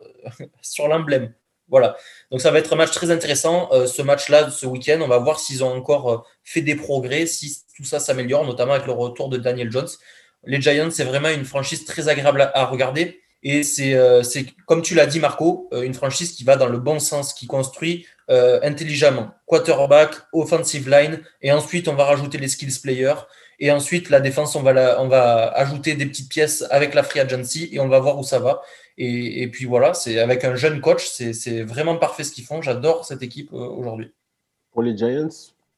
[0.61, 1.33] sur l'emblème.
[1.69, 1.97] Voilà.
[2.31, 3.69] Donc ça va être un match très intéressant.
[3.71, 7.25] Euh, ce match-là, ce week-end, on va voir s'ils ont encore euh, fait des progrès,
[7.25, 9.89] si tout ça s'améliore, notamment avec le retour de Daniel Jones.
[10.45, 13.19] Les Giants, c'est vraiment une franchise très agréable à, regarder.
[13.41, 16.99] Et euh, c'est, comme tu l'as dit, Marco, une franchise qui va dans le bon
[16.99, 19.31] sens, qui construit intelligemment.
[19.47, 23.15] Quarterback, offensive line, et ensuite on va rajouter les skills players.
[23.59, 27.19] Et ensuite, la défense, on va, on va ajouter des petites pièces avec la free
[27.19, 28.61] agency et on va voir où ça va.
[29.01, 32.61] Et, puis voilà, c'est avec un jeune coach, c'est vraiment parfait ce qu'ils font.
[32.61, 34.11] J'adore cette équipe euh, aujourd'hui.
[34.73, 35.29] Pour les Giants,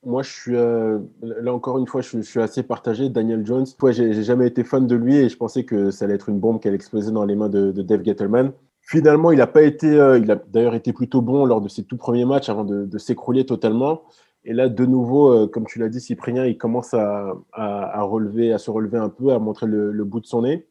[0.04, 3.10] moi, je suis euh, là encore une fois, je, suis assez partagé.
[3.10, 6.16] Daniel Jones, ouais, j'ai jamais été fan de lui et je pensais que ça allait
[6.16, 8.54] être une bombe qui allait exploser dans les mains de, Dave Gettleman.
[8.82, 11.84] Finalement, il n'a pas été, euh, il a d'ailleurs été plutôt bon lors de ses
[11.84, 14.02] tout premiers matchs avant de, s'écrouler totalement.
[14.46, 18.72] Et là, de nouveau, comme tu l'as dit, Cyprien, il commence à, relever, à se
[18.72, 20.66] relever un peu, à montrer le bout de son nez.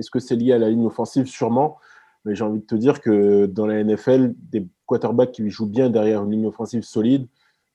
[0.00, 1.26] Est-ce que c'est lié à la ligne offensive?
[1.26, 1.78] Sûrement.
[2.24, 5.88] Mais j'ai envie de te dire que dans la NFL, des quarterbacks qui jouent bien
[5.88, 7.28] derrière une ligne offensive solide,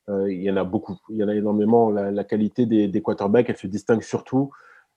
[0.10, 0.98] euh, il y en a beaucoup.
[1.10, 1.90] Il y en a énormément.
[1.90, 4.52] La, qualité des, quarterbacks, elle se distingue surtout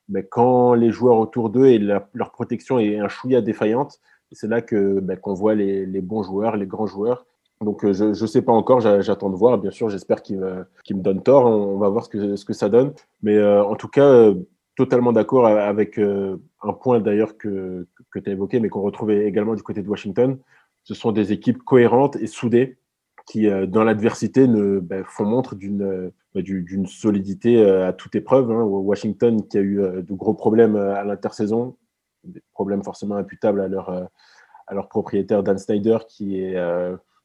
[0.09, 4.01] mais quand les joueurs autour d'eux et leur protection est un chouïa défaillante.
[4.33, 7.27] C'est là ben, qu'on voit les, bons joueurs, les grands joueurs.
[7.61, 9.59] Donc euh, je ne sais pas encore, j'attends de voir.
[9.59, 11.47] Bien sûr, j'espère qu'il me donne tort.
[11.47, 12.93] On va voir ce que, ça donne.
[13.23, 14.33] Mais euh, en tout cas,
[14.79, 19.27] totalement d'accord avec euh, un point d'ailleurs que, que tu as évoqué, mais qu'on retrouvait
[19.27, 20.39] également du côté de Washington.
[20.85, 22.79] Ce sont des équipes cohérentes et soudées
[23.27, 28.53] qui, euh, dans l'adversité, ben, font montre d'une bah, d'une solidité euh, à toute épreuve.
[28.53, 28.63] Hein.
[28.63, 31.77] Washington qui a eu de gros problèmes à l'intersaison,
[32.23, 36.55] des problèmes forcément imputables à leur, à leur propriétaire Dan Snyder, qui est,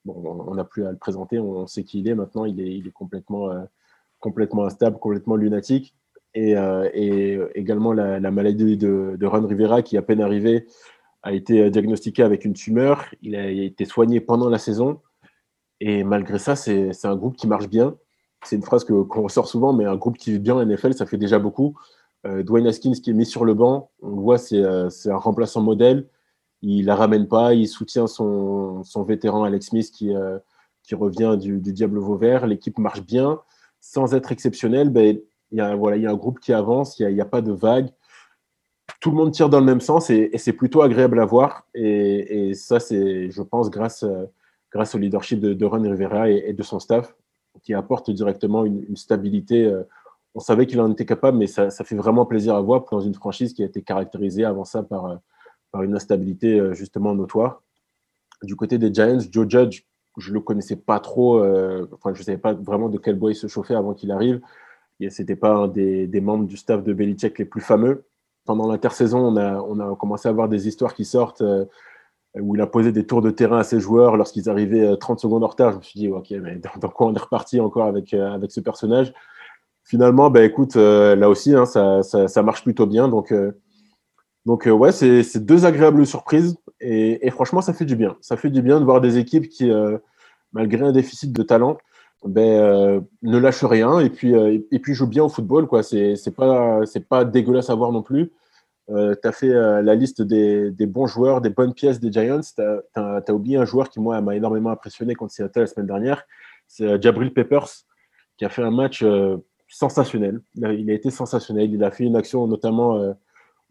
[0.06, 2.76] bon, on n'a plus à le présenter, on sait qui il est maintenant, il est,
[2.80, 3.51] il est complètement,
[4.20, 5.95] complètement instable, complètement lunatique
[6.36, 10.68] et, euh, et également la, maladie de, de, Ron Rivera qui, à peine arrivé,
[11.22, 13.06] a été diagnostiqué avec une tumeur.
[13.22, 15.00] Il a été soigné pendant la saison.
[15.80, 17.96] Et malgré ça, c'est un groupe qui marche bien.
[18.46, 21.06] C'est une phrase qu'on ressort souvent, mais un groupe qui vit bien en NFL, ça
[21.06, 21.78] fait déjà beaucoup.
[22.26, 25.18] Euh, Dwayne Haskins qui est mis sur le banc, on le voit, c'est euh, un
[25.18, 26.08] remplaçant modèle.
[26.62, 30.40] Il la ramène pas, il soutient son, vétéran Alex Smith qui, euh,
[30.94, 32.48] revient du, du Diable Vauvert.
[32.48, 33.42] L'équipe marche bien.
[33.82, 35.20] Sans être exceptionnel, ben,
[35.54, 37.41] il y a, voilà, il y a un groupe qui avance, il n'y a, pas
[37.41, 37.89] de vague.
[38.99, 41.68] Tout le monde tire dans le même sens et, c'est plutôt agréable à voir.
[41.74, 44.04] Et, ça, c'est, je pense, grâce,
[44.72, 47.16] grâce au leadership de, Ron Rivera et, de son staff,
[47.62, 49.66] qui apporte directement une, stabilité.
[49.66, 49.84] Euh,
[50.36, 53.14] on savait qu'il en était capable, mais ça, fait vraiment plaisir à voir dans une
[53.14, 55.20] franchise qui a été caractérisée avant ça par,
[55.72, 57.62] par une instabilité euh, justement notoire.
[58.41, 59.84] Du côté des Giants, Joe Judge,
[60.18, 63.32] je ne le connaissais pas trop, euh, enfin, je savais pas vraiment de quel bois
[63.32, 64.41] il se chauffait avant qu'il arrive.
[65.10, 68.06] C'était pas un des, membres du staff de Belichick les plus fameux.
[68.46, 71.44] Pendant l'intersaison, on a, commencé à voir des histoires qui sortent
[72.36, 75.18] euh, où il a posé des tours de terrain à ses joueurs lorsqu'ils arrivaient 30
[75.18, 75.72] euh, secondes en retard.
[75.72, 78.52] Je me suis dit, ok, mais dans, quoi on est reparti encore avec, euh, avec
[78.52, 79.14] ce personnage?
[79.84, 83.10] Finalement, bah, écoute, là aussi, hein, ça, ça, marche plutôt bien.
[83.10, 83.34] Donc,
[84.46, 86.56] donc ouais, c'est deux agréables surprises.
[86.80, 88.16] Et, franchement, ça fait du bien.
[88.22, 89.70] Ça fait du bien de voir des équipes qui,
[90.54, 91.78] malgré un déficit de talent,
[92.26, 95.67] ben, euh, ne lâche rien et puis, euh, et puis joue bien au football.
[95.67, 95.84] quoi.
[95.84, 98.32] C'est pas, pas dégueulasse à voir non plus.
[98.89, 102.41] Euh, tu as fait la liste des, des, bons joueurs, des bonnes pièces des Giants.
[102.55, 102.61] Tu
[102.95, 106.24] as, oublié un joueur qui, moi, m'a énormément impressionné contre Seattle la semaine dernière.
[106.67, 107.67] C'est Jabril Peppers,
[108.38, 109.05] qui a fait un match
[109.67, 110.41] sensationnel.
[110.55, 111.74] Il a, été sensationnel.
[111.74, 113.15] Il a fait une action notamment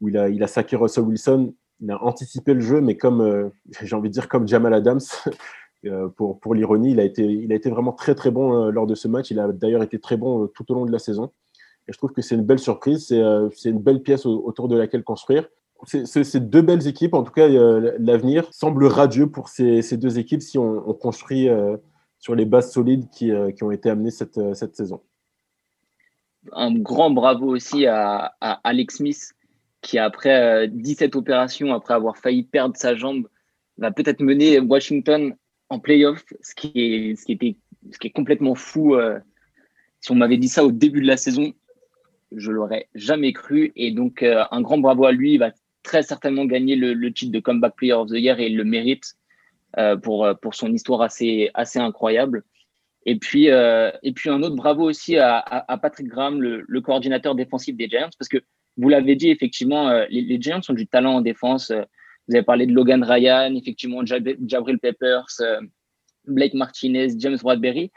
[0.01, 1.55] où il a, il a saqué Russell Wilson.
[1.81, 3.51] Il a anticipé le jeu, mais comme,
[3.83, 5.01] j'ai envie de dire, comme Jamal Adams.
[5.87, 8.71] Euh, pour, pour l'ironie, il, a été, il a été vraiment très très bon euh,
[8.71, 9.31] lors de ce match.
[9.31, 11.33] Il a d'ailleurs été très bon euh, tout au long de la saison.
[11.89, 15.03] Et je trouve que c'est une belle surprise, c'est une belle pièce autour de laquelle
[15.03, 15.49] construire.
[15.85, 20.43] C'est deux belles équipes, en tout cas l'avenir semble radieux pour ces, ces, deux équipes
[20.43, 21.49] si on, construit
[22.21, 25.01] sur les bases solides qui, qui ont été amenées cette, cette, saison.
[26.53, 29.33] Un grand bravo aussi à Alex Smith
[29.81, 33.27] qui après 17 opérations, après avoir failli perdre sa jambe,
[33.77, 35.35] va peut-être mener Washington
[35.73, 37.57] en playoff, ce qui est, ce qui était,
[37.91, 38.95] ce qui est complètement fou.
[38.95, 39.19] Euh,
[40.01, 41.55] si on m'avait dit ça au début de la saison,
[42.31, 43.73] je l'aurais jamais cru.
[43.75, 45.33] Et donc, euh, un grand bravo à lui.
[45.33, 45.53] Il va
[45.83, 49.15] très certainement gagner le, titre de Comeback Player of the Year et il le mérite
[49.79, 52.45] euh, pour, pour son histoire assez, assez incroyable.
[53.07, 57.89] Et puis, et puis un autre bravo aussi à, Patrick Graham, le, coordinateur défensif des
[57.89, 58.39] Giants, parce que
[58.77, 61.73] vous l'avez dit, effectivement, les, les, Giants ont du talent en défense.
[62.23, 65.27] Euh, vous avez parlé de Logan Ryan, effectivement, Jabril Peppers,
[66.27, 67.91] Blake Martinez, James Bradbury.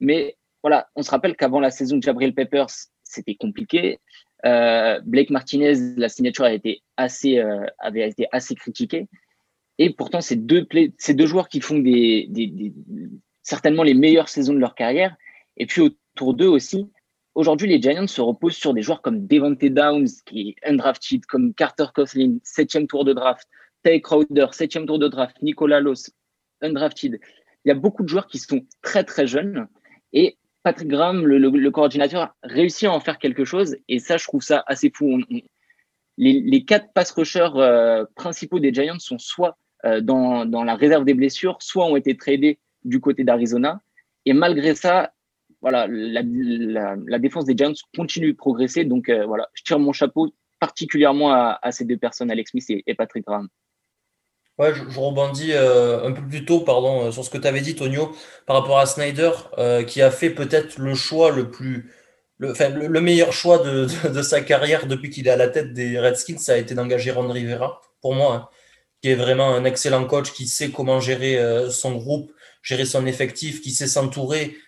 [0.00, 2.70] Mais voilà, on se rappelle qu'avant la saison de Jabril Peppers,
[3.02, 3.98] c'était compliqué.
[4.46, 9.08] Euh, Blake Martinez, la signature a été assez, euh, avait été assez critiquée.
[9.78, 10.66] Et pourtant, ces deux,
[11.26, 11.82] joueurs qui font
[13.42, 15.16] certainement les meilleures saisons de leur carrière.
[15.56, 16.90] Et puis autour d'eux aussi,
[17.34, 21.54] aujourd'hui, les Giants se reposent sur des joueurs comme Devante Downs, qui est undrafted, comme
[21.54, 23.48] Carter Coughlin, septième tour de draft,
[23.82, 26.10] Tay Crowder, septième tour de draft, Nicolas Loss,
[26.60, 27.20] undrafted.
[27.64, 29.68] Il y a beaucoup de joueurs qui sont très très jeunes
[30.12, 34.42] et Patrick Graham, le, coordinateur, réussit à en faire quelque chose et ça, je trouve
[34.42, 35.20] ça assez fou.
[36.18, 39.56] les, quatre pass rushers euh, principaux des Giants sont soit
[39.86, 43.80] euh, dans, la réserve des blessures, soit ont été tradés du côté d'Arizona.
[44.26, 45.12] Et malgré ça,
[45.62, 48.84] voilà, la, défense des Giants continue de progresser.
[48.84, 52.94] Donc euh, voilà, je tire mon chapeau particulièrement à, ces deux personnes, Alex Smith et
[52.94, 53.48] Patrick Graham.
[54.60, 57.74] Ouais, je, rebondis euh, un peu plus tôt, euh, sur ce que tu avais dit,
[57.74, 61.90] Tonio, par rapport à Snyder, euh, qui a fait peut-être le choix le plus,
[62.36, 63.86] le, meilleur choix de,
[64.22, 67.28] sa carrière depuis qu'il est à la tête des Redskins, ça a été d'engager Ron
[67.32, 68.48] Rivera, pour moi, hein,
[69.00, 71.40] qui est vraiment un excellent coach, qui sait comment gérer
[71.70, 72.30] son groupe,
[72.62, 74.58] gérer son effectif, qui sait s'entourer.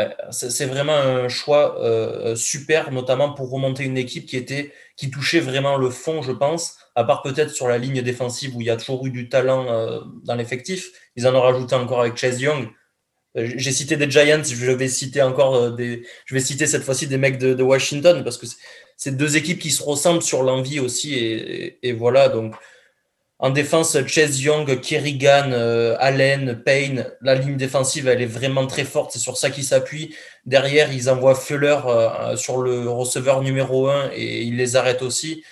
[0.00, 5.10] Euh, c'est vraiment un choix euh, super, notamment pour remonter une équipe qui était qui
[5.10, 8.66] touchait vraiment le fond, je pense, à part peut-être sur la ligne défensive où il
[8.66, 10.90] y a toujours eu du talent euh, dans l'effectif.
[11.16, 12.68] Ils en ont rajouté encore avec Chase Young.
[13.36, 17.16] J'ai cité des Giants, je vais citer encore des, je vais citer cette fois-ci des
[17.16, 18.46] mecs de, Washington parce que
[18.96, 22.56] c'est deux équipes qui se ressemblent sur l'envie aussi et voilà donc
[23.42, 28.84] en défense, Chase Young, Kerrigan, euh, Allen, Payne, la ligne défensive, elle est vraiment très
[28.84, 29.12] forte.
[29.12, 30.14] C'est sur ça qu'ils s'appuient.
[30.44, 35.42] Derrière, ils envoient Fuller euh, sur le receveur numéro 1 et ils les arrêtent aussi.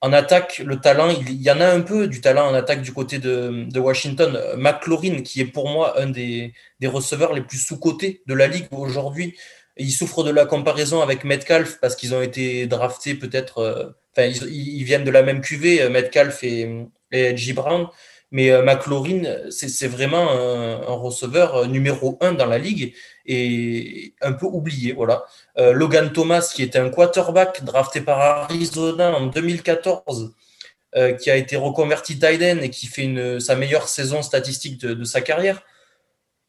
[0.00, 2.92] En attaque, le talent, il, y en a un peu du talent en attaque du
[2.92, 4.36] côté de, Washington.
[4.56, 8.66] McLaurin, qui est pour moi un des, des receveurs les plus sous-cotés de la ligue
[8.72, 9.36] aujourd'hui.
[9.76, 13.58] Il souffre de la comparaison avec Metcalf parce qu'ils ont été draftés peut-être.
[13.58, 13.84] Euh,
[14.16, 17.52] enfin, ils, ils, viennent de la même cuvée, Metcalf et, et J.
[17.52, 17.88] Brown.
[18.30, 22.94] Mais euh, McLaurin, c'est vraiment un, receveur numéro un dans la ligue
[23.24, 24.94] et un peu oublié.
[25.58, 30.34] Euh, Logan Thomas, qui était un quarterback drafté par Arizona en 2014,
[30.96, 35.20] euh, qui a été reconverti Tiden et qui fait sa meilleure saison statistique de, sa
[35.20, 35.62] carrière.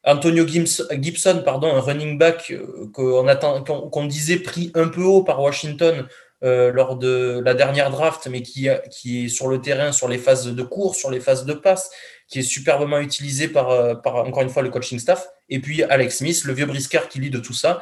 [0.06, 5.42] Antonio Gibson, pardon, un running back euh, qu'on qu disait pris un peu haut par
[5.42, 6.08] Washington
[6.42, 10.18] euh, lors de la dernière draft, mais qui, qui est sur le terrain, sur les
[10.18, 11.92] phases de cours, sur les phases de passe,
[12.30, 15.28] qui est superbement utilisé par, euh, par encore une fois le coaching staff.
[15.50, 17.82] Et puis Alex Smith, le vieux briscard qui lit de tout ça.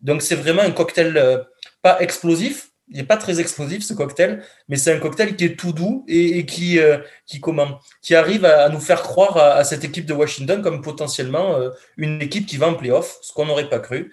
[0.00, 1.38] Donc c'est vraiment un cocktail euh,
[1.82, 5.58] pas explosif, il n'est pas très explosif ce cocktail, mais c'est un cocktail qui est
[5.58, 6.78] tout doux et, qui,
[7.26, 10.82] qui, comment, qui arrive à, nous faire croire à, à, cette équipe de Washington comme
[10.82, 11.58] potentiellement
[11.96, 14.12] une équipe qui va en playoff, ce qu'on n'aurait pas cru.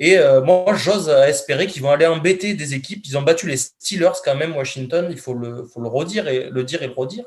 [0.00, 3.02] Et euh, moi, j'ose espérer qu'ils vont aller embêter des équipes.
[3.06, 6.82] Ils ont battu les Steelers quand même, Washington, il faut le, redire et le dire
[6.82, 7.26] et le redire.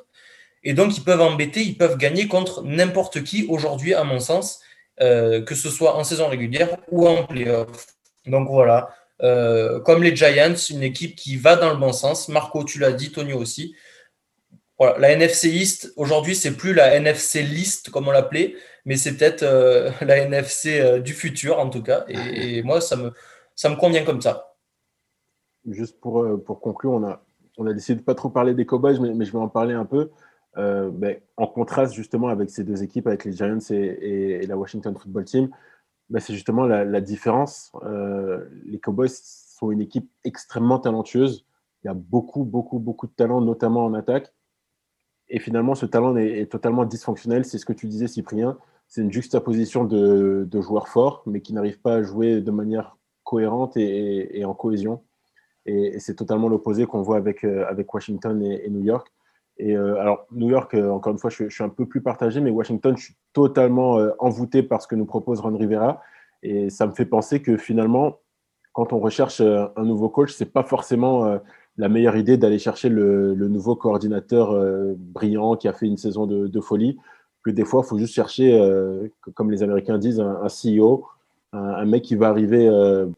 [0.63, 4.59] Et donc, ils peuvent embêter, ils peuvent gagner contre n'importe qui aujourd'hui, à mon sens,
[5.01, 7.86] euh, que ce soit en saison régulière ou en playoff.
[8.26, 8.89] Donc voilà,
[9.21, 12.28] euh, comme les Giants, une équipe qui va dans le bon sens.
[12.28, 13.76] Marco, tu l'as dit, Tony aussi.
[14.80, 18.55] La NFC East, aujourd'hui, c'est plus la NFC List, comme on l'appelait,
[18.86, 22.06] mais c'est peut-être euh, la NFC euh, du futur en tout cas.
[22.08, 23.12] Et, et, moi, ça me,
[23.56, 24.56] ça me convient comme ça.
[25.70, 27.24] Juste pour, euh, pour conclure, on a,
[27.58, 29.74] on a décidé de pas trop parler des Cowboys, mais, mais je vais en parler
[29.74, 30.12] un peu.
[30.58, 34.48] Euh, ben, en contraste justement avec ces deux équipes, avec les Giants et, et, et
[34.48, 35.50] la Washington Football Team,
[36.10, 37.72] ben, c'est justement la, la différence.
[38.66, 41.46] Les Cowboys sont une équipe extrêmement talentueuse.
[41.84, 44.34] Il y a beaucoup, beaucoup, beaucoup de talent, notamment en attaque.
[45.30, 47.46] Et finalement, ce talent est, est totalement dysfonctionnel.
[47.46, 48.58] C'est ce que tu disais, Cyprien
[48.94, 53.76] c'est une juxtaposition de, joueurs forts, mais qui n'arrivent pas à jouer de manière cohérente
[53.76, 55.02] et, en cohésion.
[55.66, 59.12] Et, c'est totalement l'opposé qu'on voit avec, euh, Washington et, New York.
[59.58, 62.39] Et euh, alors, New York, euh, encore une fois, je, suis un peu plus partagé,
[62.39, 66.00] mais Washington, je suis totalement envoûté par ce que nous propose Ron Rivera.
[66.44, 68.20] Et ça me fait penser que finalement,
[68.74, 71.39] quand on recherche un nouveau coach, c'est pas forcément
[71.78, 74.56] la meilleure idée d'aller chercher le, nouveau coordinateur
[74.98, 77.00] brillant qui a fait une saison de folie
[77.44, 78.58] que des fois, il faut juste chercher,
[79.36, 81.06] comme les Américains disent, un, CEO,
[81.52, 82.68] un, mec qui va arriver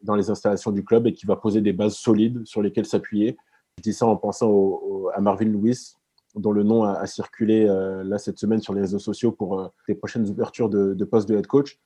[0.02, 3.36] dans les installations du club et qui va poser des bases solides sur lesquelles s'appuyer.
[3.78, 4.80] Je dis ça en pensant
[5.14, 5.94] à Marvin Lewis,
[6.34, 7.66] dont le nom a, circulé
[8.04, 11.36] là cette semaine sur les réseaux sociaux pour les prochaines ouvertures de, de poste de
[11.36, 11.78] head coach.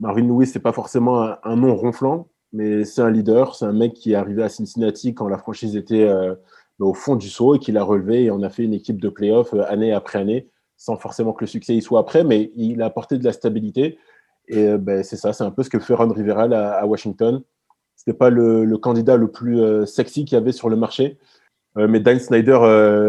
[0.00, 3.54] Marvin Lewis, c'est pas forcément un, nom ronflant, mais c'est un leader.
[3.54, 6.34] C'est un mec qui est arrivé à Cincinnati quand la franchise était euh,
[6.78, 8.24] au fond du saut et qui l'a relevé.
[8.24, 11.44] Et on a fait une équipe de playoffs euh, année après année, sans forcément que
[11.44, 13.98] le succès y soit après, mais il a apporté de la stabilité.
[14.48, 17.42] Et euh, ben, c'est ça, c'est un peu ce que fait Ron Rivera à, Washington.
[17.96, 21.18] C'était pas le, candidat le plus sexy qu'il y avait sur le marché,
[21.76, 22.58] mais Dan Snyder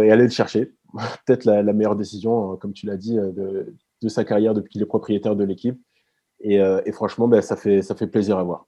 [0.05, 0.74] est allé le chercher.
[1.26, 5.36] Peut-être la, meilleure décision, comme tu l'as dit, de, sa carrière depuis qu'il est propriétaire
[5.36, 5.78] de l'équipe.
[6.45, 8.68] Euh, et, franchement, ben, ça, fait, ça fait plaisir à voir.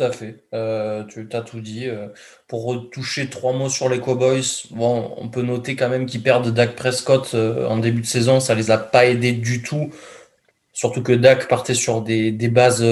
[0.00, 0.44] Tout à fait.
[0.54, 1.86] Euh, tu as tout dit.
[1.86, 2.08] Euh,
[2.48, 4.40] pour retoucher trois mots sur les Cowboys,
[4.70, 8.40] bon, on peut noter quand même qu'ils perdent Dak Prescott en début de saison.
[8.40, 9.90] Ça les a pas aidés du tout.
[10.72, 12.82] Surtout que Dak partait sur des, bases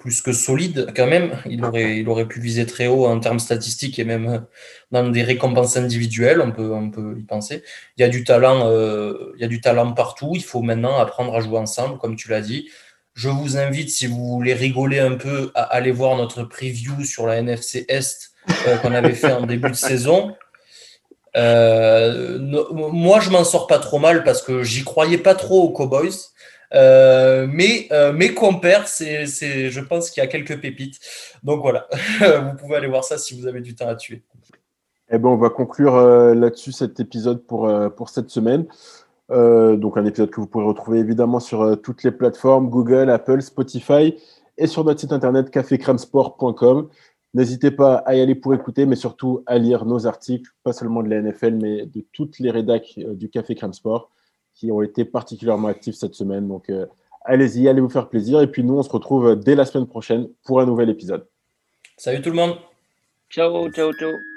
[0.00, 1.36] plus que solides quand même.
[1.50, 4.46] Il aurait, il aurait pu viser très haut en termes statistiques et même
[4.90, 6.40] dans des récompenses individuelles.
[6.40, 7.62] On peut, on peut y penser.
[7.98, 10.32] Il y a du talent, il y a du talent partout.
[10.34, 12.70] Il faut maintenant apprendre à jouer ensemble, comme tu l'as dit.
[13.14, 17.28] Je vous invite, si vous voulez rigoler un peu, à aller voir notre preview sur
[17.28, 18.32] la NFC Est
[18.66, 20.34] euh, qu'on avait fait en début de saison.
[21.36, 25.70] Euh, moi, je m'en sors pas trop mal parce que j'y croyais pas trop aux
[25.70, 26.10] Cowboys.
[26.74, 30.98] Euh, mais mes compères, c'est, je pense qu'il y a quelques pépites.
[31.44, 31.86] Donc voilà,
[32.20, 34.24] vous pouvez aller voir ça si vous avez du temps à tuer.
[35.10, 35.96] Eh ben, on va conclure
[36.34, 38.66] là-dessus cet épisode pour, pour cette semaine.
[39.30, 43.08] Euh, donc un épisode que vous pourrez retrouver évidemment sur euh, toutes les plateformes, Google,
[43.10, 44.14] Apple, Spotify
[44.58, 46.88] et sur notre site internet cafécramsport.com.
[47.32, 51.02] N'hésitez pas à y aller pour écouter, mais surtout à lire nos articles, pas seulement
[51.02, 54.10] de la NFL, mais de toutes les rédacs euh, du Café Crème Sport
[54.54, 56.46] qui ont été particulièrement actifs cette semaine.
[56.46, 56.70] Donc
[57.24, 58.40] allez-y, allez vous faire plaisir.
[58.40, 61.26] Et puis nous, on se retrouve dès la semaine prochaine pour un nouvel épisode.
[61.96, 62.54] Salut tout le monde.
[63.28, 64.33] Ciao, ciao, ciao.